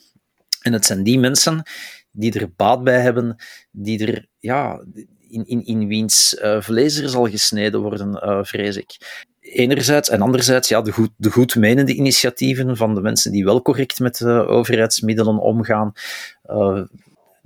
[0.61, 1.63] En het zijn die mensen
[2.11, 3.35] die er baat bij hebben,
[3.71, 4.83] die er, ja,
[5.29, 8.97] in, in, in wiens uh, vlees er zal gesneden worden, uh, vrees ik.
[9.39, 13.99] Enerzijds, en anderzijds, ja, de, goed, de goedmenende initiatieven van de mensen die wel correct
[13.99, 15.93] met uh, overheidsmiddelen omgaan.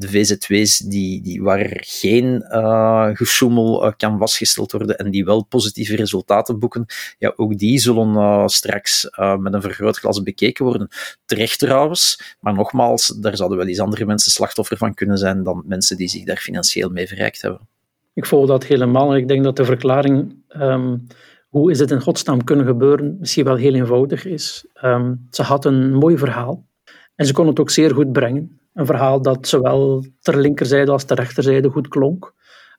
[0.01, 5.45] De VZW's die, die, waar geen uh, gesjoemel uh, kan vastgesteld worden en die wel
[5.45, 6.85] positieve resultaten boeken,
[7.17, 10.87] ja, ook die zullen uh, straks met een vergrootglas bekeken worden.
[11.25, 15.63] Terecht trouwens, maar nogmaals, daar zouden wel eens andere mensen slachtoffer van kunnen zijn dan
[15.67, 17.67] mensen die zich daar financieel mee verrijkt hebben.
[18.13, 19.15] Ik volg dat helemaal.
[19.15, 21.07] Ik denk dat de verklaring, um,
[21.49, 24.65] hoe is het in godsnaam kunnen gebeuren, misschien wel heel eenvoudig is.
[24.83, 26.65] Um, ze had een mooi verhaal
[27.15, 28.60] en ze kon het ook zeer goed brengen.
[28.73, 32.33] Een verhaal dat zowel ter linkerzijde als ter rechterzijde goed klonk.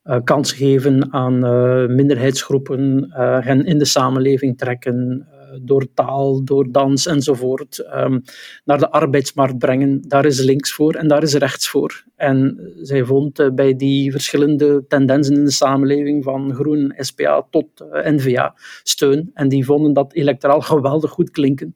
[0.04, 5.26] Uh, kans geven aan uh, minderheidsgroepen, uh, hen in de samenleving trekken,
[5.60, 8.22] door taal, door dans enzovoort, um,
[8.64, 10.02] naar de arbeidsmarkt brengen.
[10.08, 12.04] Daar is links voor en daar is rechts voor.
[12.16, 18.12] En zij vond bij die verschillende tendensen in de samenleving, van Groen, SPA tot eh,
[18.12, 19.30] NVA, steun.
[19.34, 21.74] En die vonden dat electoraal geweldig goed klinken.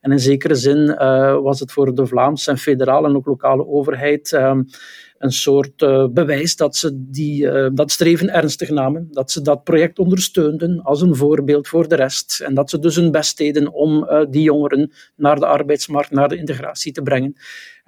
[0.00, 3.66] En in zekere zin uh, was het voor de Vlaamse en federale en ook lokale
[3.66, 4.66] overheid um,
[5.18, 9.64] een soort uh, bewijs dat ze die, uh, dat streven ernstig namen, dat ze dat
[9.64, 13.72] project ondersteunden als een voorbeeld voor de rest en dat ze dus hun best deden
[13.72, 17.36] om die jongeren naar de arbeidsmarkt, naar de integratie te brengen.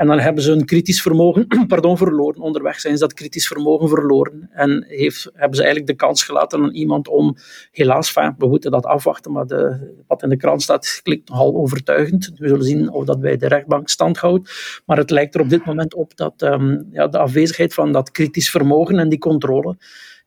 [0.01, 2.41] En dan hebben ze een kritisch vermogen pardon, verloren.
[2.41, 4.49] Onderweg zijn ze dat kritisch vermogen verloren.
[4.53, 7.37] En heeft, hebben ze eigenlijk de kans gelaten aan iemand om,
[7.71, 12.33] helaas, we moeten dat afwachten, maar de, wat in de krant staat klinkt nogal overtuigend.
[12.37, 14.51] We zullen zien of dat bij de rechtbank stand houdt.
[14.87, 18.11] Maar het lijkt er op dit moment op dat um, ja, de afwezigheid van dat
[18.11, 19.77] kritisch vermogen en die controle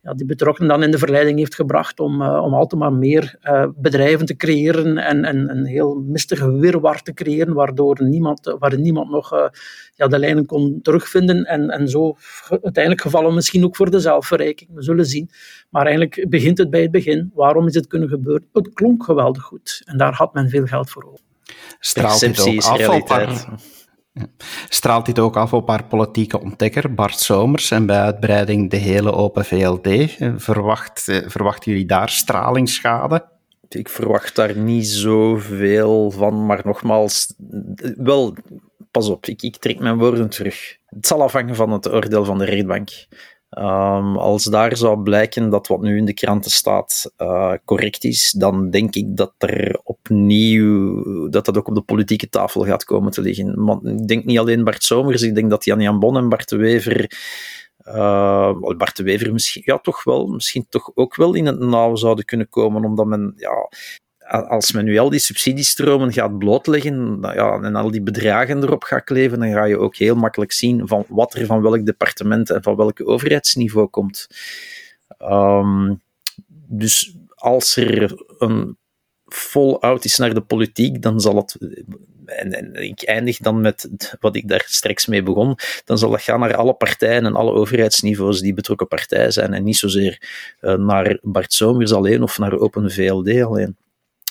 [0.03, 3.35] ja, die betrokkenen dan in de verleiding heeft gebracht om, uh, om altijd maar meer
[3.43, 8.81] uh, bedrijven te creëren en, en een heel mistige wirwar te creëren, waardoor niemand, waarin
[8.81, 9.45] niemand nog uh,
[9.95, 12.15] ja, de lijnen kon terugvinden en, en zo
[12.49, 14.69] uiteindelijk gevallen misschien ook voor de zelfverrijking.
[14.73, 15.29] We zullen zien.
[15.69, 17.31] Maar eigenlijk begint het bij het begin.
[17.33, 18.47] Waarom is het kunnen gebeuren?
[18.53, 21.19] Het klonk geweldig goed en daar had men veel geld voor over.
[21.79, 22.39] Straalt dit
[22.87, 23.47] ook af
[24.69, 29.11] Straalt dit ook af op haar politieke ontdekker Bart Somers en bij uitbreiding de hele
[29.11, 30.15] Open VLD?
[30.35, 33.31] Verwacht, eh, verwachten jullie daar stralingsschade?
[33.69, 37.33] Ik verwacht daar niet zoveel van, maar nogmaals,
[37.97, 38.35] wel,
[38.91, 40.77] pas op, ik, ik trek mijn woorden terug.
[40.85, 42.89] Het zal afhangen van het oordeel van de rechtbank.
[43.57, 48.31] Um, als daar zou blijken dat wat nu in de kranten staat uh, correct is,
[48.37, 53.11] dan denk ik dat er opnieuw, dat dat ook op de politieke tafel gaat komen
[53.11, 53.65] te liggen.
[53.65, 56.49] Want ik denk niet alleen Bart Somers, ik denk dat Jan Jan Bon en Bart
[56.49, 57.09] de Wever
[57.87, 61.95] uh, Bart de Wever misschien, ja, toch wel, misschien toch ook wel in het nauw
[61.95, 63.69] zouden kunnen komen, omdat men, ja,
[64.27, 69.03] als men nu al die subsidiestromen gaat blootleggen ja, en al die bedragen erop gaat
[69.03, 72.63] kleven, dan ga je ook heel makkelijk zien van wat er van welk departement en
[72.63, 74.27] van welk overheidsniveau komt.
[75.21, 76.01] Um,
[76.67, 78.77] dus als er een
[79.25, 81.57] vol-out is naar de politiek, dan zal het.
[82.25, 85.55] En, en, ik eindig dan met wat ik daar straks mee begon.
[85.85, 89.53] Dan zal dat gaan naar alle partijen en alle overheidsniveaus die betrokken partij zijn.
[89.53, 90.21] En niet zozeer
[90.61, 93.77] uh, naar Bart Somers alleen of naar Open VLD alleen.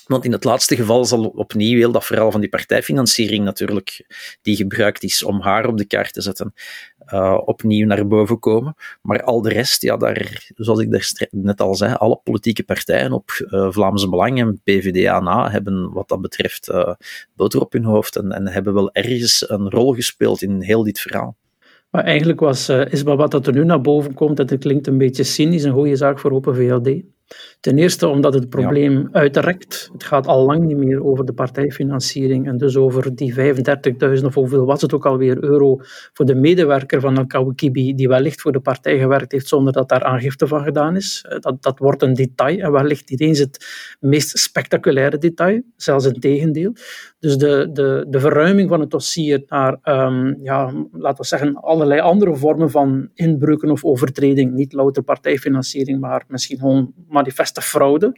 [0.07, 4.07] Want in het laatste geval zal opnieuw heel dat verhaal van die partijfinanciering natuurlijk,
[4.43, 6.55] die gebruikt is om haar op de kaart te zetten,
[7.13, 8.75] uh, opnieuw naar boven komen.
[9.03, 13.13] Maar al de rest, ja, daar, zoals ik daar net al zei, alle politieke partijen
[13.13, 16.95] op uh, Vlaamse Belang en PvdA na hebben wat dat betreft uh,
[17.35, 21.01] boter op hun hoofd en, en hebben wel ergens een rol gespeeld in heel dit
[21.01, 21.37] verhaal.
[21.91, 25.25] Maar eigenlijk was, is wat er nu naar boven komt, dat het klinkt een beetje
[25.25, 27.03] cynisch, een goede zaak voor Open VLD.
[27.61, 29.09] Ten eerste omdat het probleem ja.
[29.13, 29.89] uitrekt.
[29.93, 34.35] Het gaat al lang niet meer over de partijfinanciering en dus over die 35.000 of
[34.35, 35.79] hoeveel was het ook alweer euro
[36.13, 39.89] voor de medewerker van El Kawakibi die wellicht voor de partij gewerkt heeft zonder dat
[39.89, 41.25] daar aangifte van gedaan is.
[41.29, 43.67] Eh, dat, dat wordt een detail en wellicht niet eens het
[44.01, 46.73] meest spectaculaire detail, zelfs een tegendeel.
[47.19, 52.01] Dus de, de, de verruiming van het dossier naar, um, ja, laten we zeggen, allerlei
[52.01, 56.93] andere vormen van inbreuken of overtreding, niet louter partijfinanciering, maar misschien gewoon
[57.23, 58.13] manifeste fraude,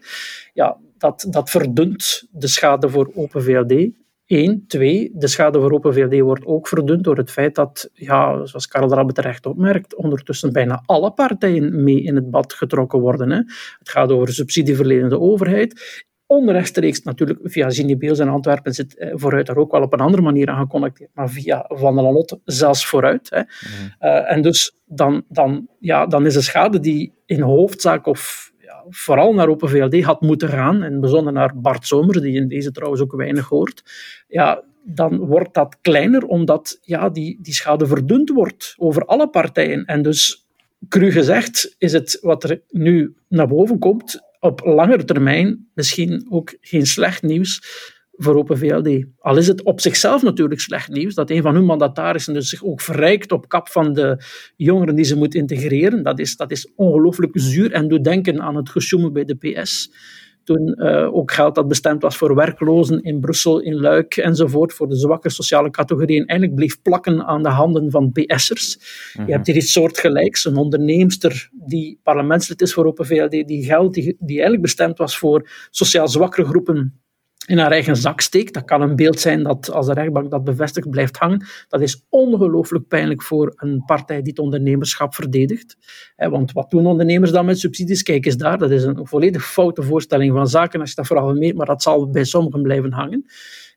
[0.52, 4.02] ja, dat, dat verdunt de schade voor Open VLD.
[4.26, 4.64] Eén.
[4.66, 8.68] Twee, de schade voor Open VLD wordt ook verdund door het feit dat, ja, zoals
[8.68, 13.30] Karel Rabbe terecht opmerkt, ondertussen bijna alle partijen mee in het bad getrokken worden.
[13.30, 13.36] Hè.
[13.78, 19.46] Het gaat over subsidieverlenende overheid onrechtstreeks natuurlijk via Ginny Beels in Antwerpen zit eh, vooruit
[19.46, 22.86] daar ook wel op een andere manier aan geconnecteerd, maar via Van der Lotte zelfs
[22.86, 23.30] vooruit.
[23.30, 23.38] Hè.
[23.38, 23.46] Mhm.
[24.00, 28.52] Uh, en dus dan, dan, ja, dan is de schade die in hoofdzaak of
[28.88, 32.70] vooral naar Open VLD had moeten gaan, en bijzonder naar Bart Zomer, die in deze
[32.70, 33.82] trouwens ook weinig hoort,
[34.28, 39.84] ja, dan wordt dat kleiner omdat ja, die, die schade verdund wordt over alle partijen.
[39.84, 40.46] En dus,
[40.88, 46.56] cru gezegd, is het wat er nu naar boven komt op langere termijn misschien ook
[46.60, 47.62] geen slecht nieuws
[48.16, 49.04] voor Open VLD.
[49.18, 52.64] Al is het op zichzelf natuurlijk slecht nieuws dat een van hun mandatarissen dus zich
[52.64, 54.24] ook verrijkt op kap van de
[54.56, 56.02] jongeren die ze moet integreren.
[56.02, 59.90] Dat is, dat is ongelooflijk zuur en doet denken aan het gesjoemel bij de PS
[60.44, 64.88] toen uh, ook geld dat bestemd was voor werklozen in Brussel, in Luik enzovoort, voor
[64.88, 68.78] de zwakke sociale categorieën, eigenlijk bleef plakken aan de handen van BS'ers.
[69.12, 69.30] Je mhm.
[69.30, 74.04] hebt hier iets soortgelijks, een onderneemster die parlementslid is voor Open VLD, die geld die,
[74.04, 77.03] die eigenlijk bestemd was voor sociaal zwakkere groepen
[77.46, 78.54] in haar eigen zak steekt.
[78.54, 81.46] Dat kan een beeld zijn dat als de rechtbank dat bevestigt blijft hangen.
[81.68, 85.76] Dat is ongelooflijk pijnlijk voor een partij die het ondernemerschap verdedigt.
[86.16, 88.02] Want wat doen ondernemers dan met subsidies?
[88.02, 91.34] Kijk eens daar, dat is een volledig foute voorstelling van zaken als je dat vooral
[91.34, 93.26] meet, maar dat zal bij sommigen blijven hangen.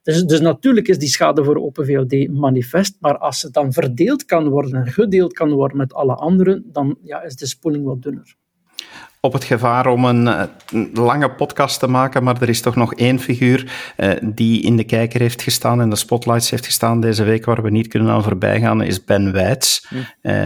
[0.03, 4.25] Dus, dus natuurlijk is die schade voor Open VLD manifest, maar als het dan verdeeld
[4.25, 8.01] kan worden en gedeeld kan worden met alle anderen, dan ja, is de spoeling wat
[8.01, 8.35] dunner
[9.27, 10.43] op het gevaar om een, eh,
[10.93, 14.83] lange podcast te maken, maar er is toch nog één figuur uh, die in de
[14.83, 18.23] kijker heeft gestaan, in de spotlights heeft gestaan deze week, waar we niet kunnen aan
[18.23, 19.85] voorbij gaan, is Ben Weitz.
[19.91, 20.01] Uh,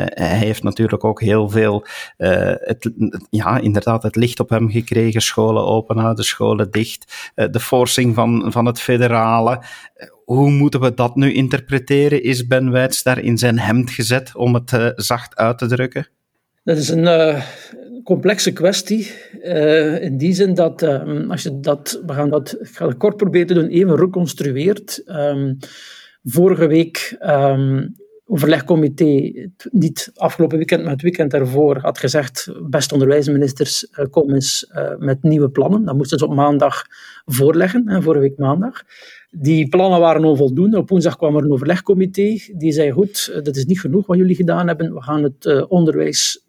[0.06, 1.86] hij heeft natuurlijk ook heel veel,
[2.18, 2.92] het,
[3.30, 5.22] ja, inderdaad, het licht op hem gekregen.
[5.22, 9.62] Scholen open de scholen dicht, de forcing van, van het federale.
[10.26, 12.24] Hoe moeten we dat nu interpreteren?
[12.24, 16.08] Is Ben Weitz daar in zijn hemd gezet, om het zacht uit te drukken?
[16.64, 17.08] Dat is een,
[18.04, 19.12] complexe kwestie.
[19.44, 22.98] Uh, in die zin dat, um, als je dat, we gaan dat, ik ga het
[22.98, 25.04] kort proberen te doen, even reconstrueert.
[25.08, 25.58] Um,
[26.24, 27.96] vorige week, um,
[28.26, 29.32] overlegcomité,
[29.72, 35.24] niet afgelopen weekend, maar het weekend daarvoor, had gezegd, beste onderwijsministers, uh, kom eens met
[35.24, 35.86] nieuwe plannen.
[35.86, 36.86] Dat moesten ze op maandag
[37.26, 38.84] voorleggen, hè, vorige week maandag.
[39.30, 40.78] Die plannen waren onvoldoende.
[40.78, 42.38] Op woensdag kwam er een overlegcomité.
[42.58, 44.94] Die zei, goed, dat is niet genoeg wat jullie gedaan hebben.
[44.94, 46.46] We gaan het onderwijs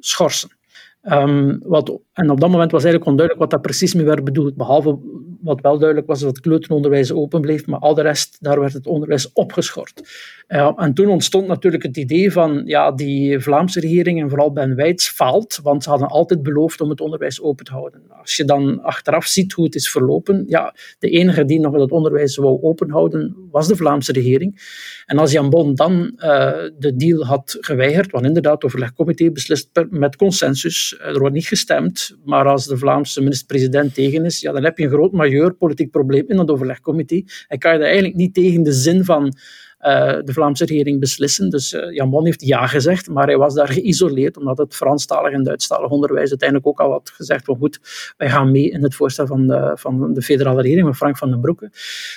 [0.00, 0.58] schorsen.
[1.02, 4.56] Um, wat, en op dat moment was eigenlijk onduidelijk wat dat precies mee werd bedoeld.
[4.56, 4.98] Behalve
[5.42, 8.72] wat wel duidelijk was, dat het kleuteronderwijs open bleef, maar al de rest, daar werd
[8.72, 10.02] het onderwijs opgeschort.
[10.48, 14.74] Uh, en toen ontstond natuurlijk het idee van, ja, die Vlaamse regering en vooral Ben
[14.74, 18.02] Wijts faalt, want ze hadden altijd beloofd om het onderwijs open te houden.
[18.20, 21.90] Als je dan achteraf ziet hoe het is verlopen, ja, de enige die nog het
[21.90, 24.62] onderwijs wou openhouden, was de Vlaamse regering.
[25.06, 29.68] En als Jan Bon dan uh, de deal had geweigerd, want inderdaad, het overlegcomité beslist
[29.90, 34.64] met consensus, er wordt niet gestemd, maar als de Vlaamse minister-president tegen is, ja, dan
[34.64, 35.12] heb je een groot
[35.58, 37.22] politiek probleem in dat overlegcomité.
[37.48, 39.34] En kan je dat eigenlijk niet tegen de zin van
[39.80, 41.50] uh, de Vlaamse regering beslissen.
[41.50, 45.32] Dus uh, Jan Bon heeft ja gezegd, maar hij was daar geïsoleerd, omdat het Franstalig
[45.32, 47.80] en Duitsstalig onderwijs uiteindelijk ook al had gezegd van goed,
[48.16, 51.30] wij gaan mee in het voorstel van de, van de federale regering, van Frank van
[51.30, 51.70] den Broeke.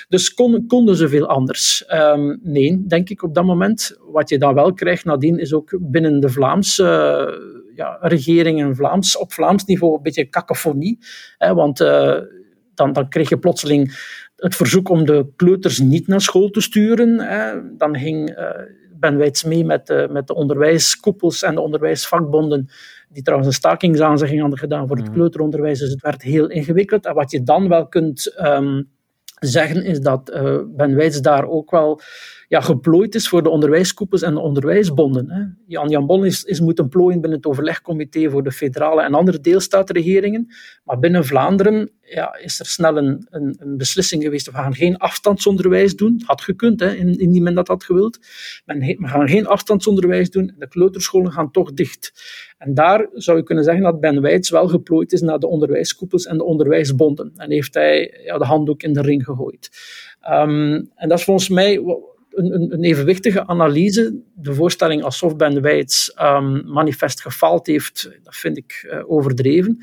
[0.08, 1.84] Dus kon, konden ze veel anders?
[1.92, 3.98] Um, nee, denk ik op dat moment.
[4.10, 6.82] Wat je dan wel krijgt nadien is ook binnen de Vlaamse
[7.74, 10.98] ja, regering en Vlaams, op Vlaams niveau een beetje cacophonie.
[11.38, 12.16] Want uh,
[12.74, 17.18] dan, dan kreeg je plotseling het verzoek om de kleuters niet naar school te sturen.
[17.20, 17.76] Hè.
[17.76, 18.50] Dan ging uh,
[18.92, 22.68] Ben Wijts mee met, uh, met de onderwijskoepels en de onderwijsvakbonden,
[23.08, 25.14] die trouwens een stakingsaanzegging hadden gedaan voor het mm.
[25.14, 25.78] kleuteronderwijs.
[25.78, 27.06] Dus het werd heel ingewikkeld.
[27.06, 28.90] En wat je dan wel kunt um,
[29.38, 32.00] zeggen, is dat uh, Ben Wijts daar ook wel
[32.48, 35.30] ja, geplooid is voor de onderwijskoepels en de onderwijsbonden.
[35.30, 35.42] Hè.
[35.66, 39.40] Jan Jan Bon is, is moeten plooien binnen het overlegcomité voor de federale en andere
[39.40, 40.46] deelstaatregeringen.
[40.84, 44.46] Maar binnen Vlaanderen ja, is er snel een, een, beslissing geweest.
[44.46, 46.22] We gaan geen afstandsonderwijs doen.
[46.24, 48.18] Had gekund, hè, indien men dat had gewild.
[48.64, 50.54] Men, we gaan geen afstandsonderwijs doen.
[50.58, 52.12] De kleuterscholen gaan toch dicht.
[52.58, 56.26] En daar zou je kunnen zeggen dat Ben Wijts wel geplooid is naar de onderwijskoepels
[56.26, 57.32] en de onderwijsbonden.
[57.36, 59.70] En heeft hij ja, de handdoek in de ring gegooid.
[60.30, 61.80] Um, en dat is volgens mij
[62.34, 64.22] een, een, evenwichtige analyse.
[64.34, 69.78] De voorstelling alsof Ben Wijts um, manifest gefaald heeft, dat vind ik uh, overdreven.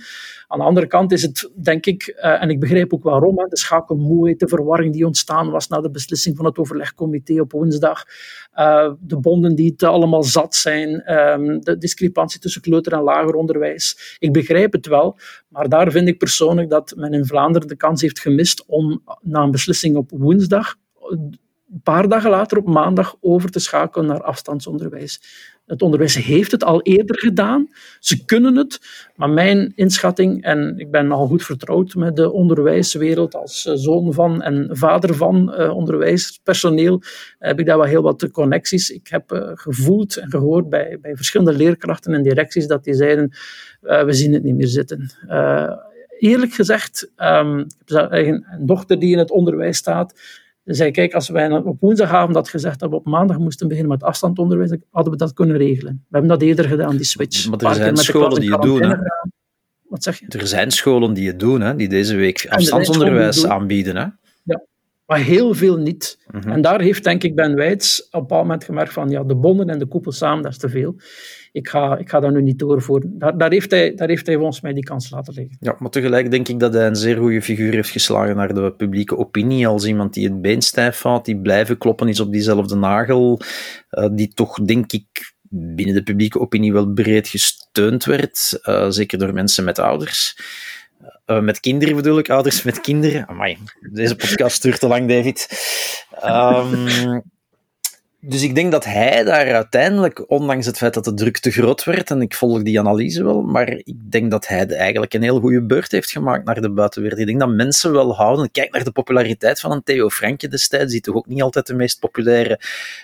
[0.47, 3.45] Aan de andere kant is het, denk ik, uh, en ik begrijp ook waarom, hè,
[3.47, 8.03] de schakelmoeheid, de verwarring die ontstaan was na de beslissing van het overlegcomité op woensdag,
[8.55, 13.33] uh, de bonden die het allemaal zat zijn, um, de discrepantie tussen kleuter en lager
[13.33, 14.15] onderwijs.
[14.19, 18.01] Ik begrijp het wel, maar daar vind ik persoonlijk dat men in Vlaanderen de kans
[18.01, 20.75] heeft gemist om na een beslissing op woensdag
[21.73, 25.21] een paar dagen later op maandag over te schakelen naar afstandsonderwijs.
[25.65, 27.69] Het onderwijs heeft het al eerder gedaan.
[27.99, 28.79] Ze kunnen het.
[29.15, 34.13] Maar mijn inschatting, en ik ben al goed vertrouwd met de onderwijswereld als eh, zoon
[34.13, 37.01] van en vader van uh, onderwijspersoneel,
[37.39, 38.89] heb ik daar wel heel wat connecties.
[38.89, 43.31] Ik heb uh, gevoeld en gehoord bij, bij verschillende leerkrachten en directies dat die zeiden,
[43.81, 45.11] we zien het niet meer zitten.
[46.19, 50.13] eerlijk gezegd, um, ik heb een dochter die in het onderwijs staat,
[50.63, 54.03] zei, kijk, als wij op woensdagavond had gezegd dat we op maandag moesten beginnen met
[54.03, 55.93] afstandonderwijs, hadden we dat kunnen regelen.
[55.93, 57.49] We hebben dat eerder gedaan, die switch.
[57.49, 58.95] Maar er zijn scholen die het doen, hè?
[59.91, 60.25] Wat zeg je?
[60.27, 61.75] Er zijn scholen die het doen, hè?
[61.75, 63.95] die deze week afstandsonderwijs aanbieden.
[63.95, 64.05] Hè?
[64.43, 64.61] Ja,
[65.11, 66.17] maar heel veel niet.
[66.31, 66.51] Mm -hmm.
[66.51, 69.35] En daar heeft, denk ik, Ben Wijts op een bepaald moment gemerkt van, ja, de
[69.35, 70.95] bonden en de koepel samen, dat is te veel
[71.51, 73.17] ik ga, ik ga daar nu niet doorvoeren.
[73.17, 75.57] Daar, daar, heeft hij, daar heeft hij volgens mij die kans laten liggen.
[75.59, 78.73] Ja, maar tegelijk denk ik dat hij een zeer goede figuur heeft geslagen naar de
[78.77, 79.67] publieke opinie.
[79.67, 83.39] Als iemand die het been stijf houdt, die blijven kloppen is op diezelfde nagel,
[83.91, 88.59] uh, die toch, denk ik, binnen de publieke opinie wel breed gesteund werd.
[88.63, 90.37] Uh, zeker door mensen met ouders.
[91.27, 93.27] Uh, met kinderen bedoel ik, ouders met kinderen.
[93.27, 93.57] Amai,
[93.91, 95.47] deze podcast duurt te lang, David.
[96.25, 97.23] Um,
[98.23, 101.83] dus ik denk dat hij daar uiteindelijk, ondanks het feit dat de druk te groot
[101.83, 105.39] werd, en ik volg die analyse wel, maar ik denk dat hij eigenlijk een heel
[105.39, 107.19] goede beurt heeft gemaakt naar de buitenwereld.
[107.19, 108.51] Ik denk dat mensen wel houden.
[108.51, 111.73] Kijk naar de populariteit van een Theo Franke destijds, die toch ook niet altijd de
[111.73, 112.59] meest populaire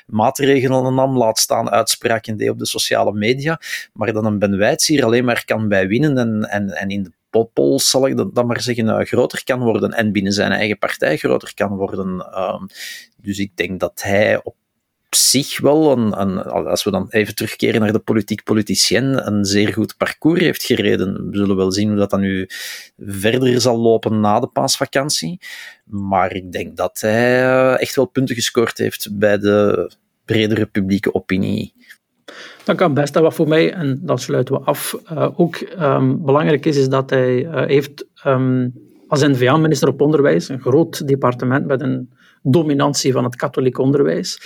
[0.05, 3.59] maatregelen nam, laat staan uitspraken deed op de sociale media,
[3.93, 7.03] maar dat een Ben Wijts hier alleen maar kan bij winnen en, en, en in
[7.03, 7.11] de
[7.75, 11.53] zal ik dat maar zeggen, uh, groter kan worden en binnen zijn eigen partij groter
[11.53, 12.15] kan worden.
[12.15, 12.61] Uh,
[13.17, 14.55] dus ik denk dat hij op
[15.09, 19.73] zich wel, een, een, als we dan even terugkeren naar de politiek politicien, een zeer
[19.73, 21.29] goed parcours heeft gereden.
[21.29, 22.49] We zullen wel zien hoe dat dan nu
[22.97, 25.39] verder zal lopen na de paasvakantie.
[25.85, 29.91] Maar ik denk dat hij eh, echt wel punten gescoord heeft bij de
[30.25, 31.73] bredere publieke opinie.
[32.63, 33.19] Dat kan best.
[33.19, 37.09] wat voor mij, en dan sluiten we af, uh, ook um, belangrijk is, is dat
[37.09, 38.73] hij uh, heeft um,
[39.07, 42.09] als NVA-minister op onderwijs, een groot departement met een
[42.41, 44.39] dominantie van het katholiek onderwijs,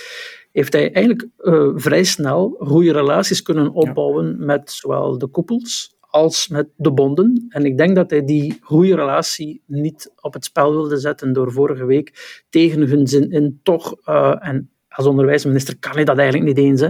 [0.52, 4.44] heeft hij eigenlijk uh, vrij snel goede relaties kunnen opbouwen ja.
[4.44, 7.46] met zowel de koepels als met de bonden.
[7.48, 11.52] En ik denk dat hij die goede relatie niet op het spel wilde zetten door
[11.52, 16.56] vorige week tegen hun zin in toch, uh, en als onderwijsminister kan hij dat eigenlijk
[16.56, 16.88] niet eens, hè,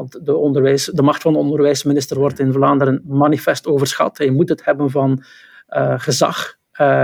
[0.00, 4.18] want de, onderwijs, de macht van de onderwijsminister wordt in Vlaanderen manifest overschat.
[4.18, 5.22] Hij moet het hebben van
[5.70, 6.58] uh, gezag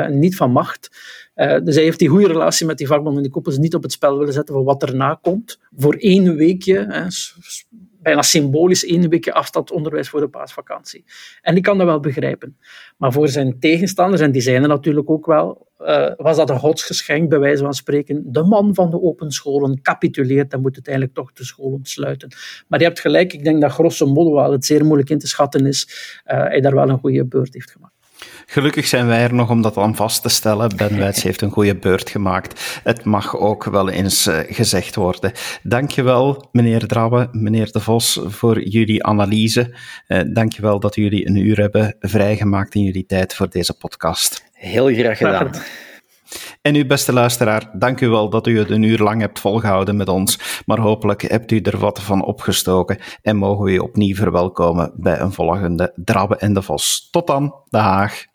[0.08, 0.90] niet van macht.
[1.34, 3.92] dus hij heeft die goede relatie met die vakbonden en die koepels niet op het
[3.92, 5.58] spel willen zetten voor wat erna komt.
[5.76, 7.08] Voor één weekje,
[8.06, 11.04] bijna symbolisch één weekje afstandsonderwijs voor de paasvakantie.
[11.42, 12.56] En ik kan dat wel begrijpen.
[12.96, 16.58] Maar voor zijn tegenstanders, en die zijn er natuurlijk ook wel, uh, was dat een
[16.58, 18.22] godsgeschenk, bij wijze van spreken.
[18.32, 22.28] De man van de open scholen capituleert en moet uiteindelijk toch de scholen sluiten.
[22.68, 25.26] Maar je hebt gelijk, ik denk dat grosso modo, wel het zeer moeilijk in te
[25.26, 25.88] schatten is,
[26.26, 27.95] uh, hij daar wel een goede beurt heeft gemaakt.
[28.48, 30.76] Gelukkig zijn wij er nog om dat aan vast te stellen.
[30.76, 32.80] Ben Wijts heeft een goede beurt gemaakt.
[32.84, 35.32] Het mag ook wel eens uh, gezegd worden.
[35.62, 39.74] Dankjewel, meneer Drabbe, meneer De Vos, voor jullie analyse.
[40.08, 44.44] Uh, dankjewel dat jullie een uur hebben vrijgemaakt in jullie tijd voor deze podcast.
[44.52, 45.50] Heel graag gedaan.
[46.62, 49.96] En uw beste luisteraar, dank u wel dat u het een uur lang hebt volgehouden
[49.96, 50.62] met ons.
[50.66, 55.20] Maar hopelijk hebt u er wat van opgestoken en mogen we u opnieuw verwelkomen bij
[55.20, 57.08] een volgende Drabbe en de Vos.
[57.10, 58.34] Tot dan, dag.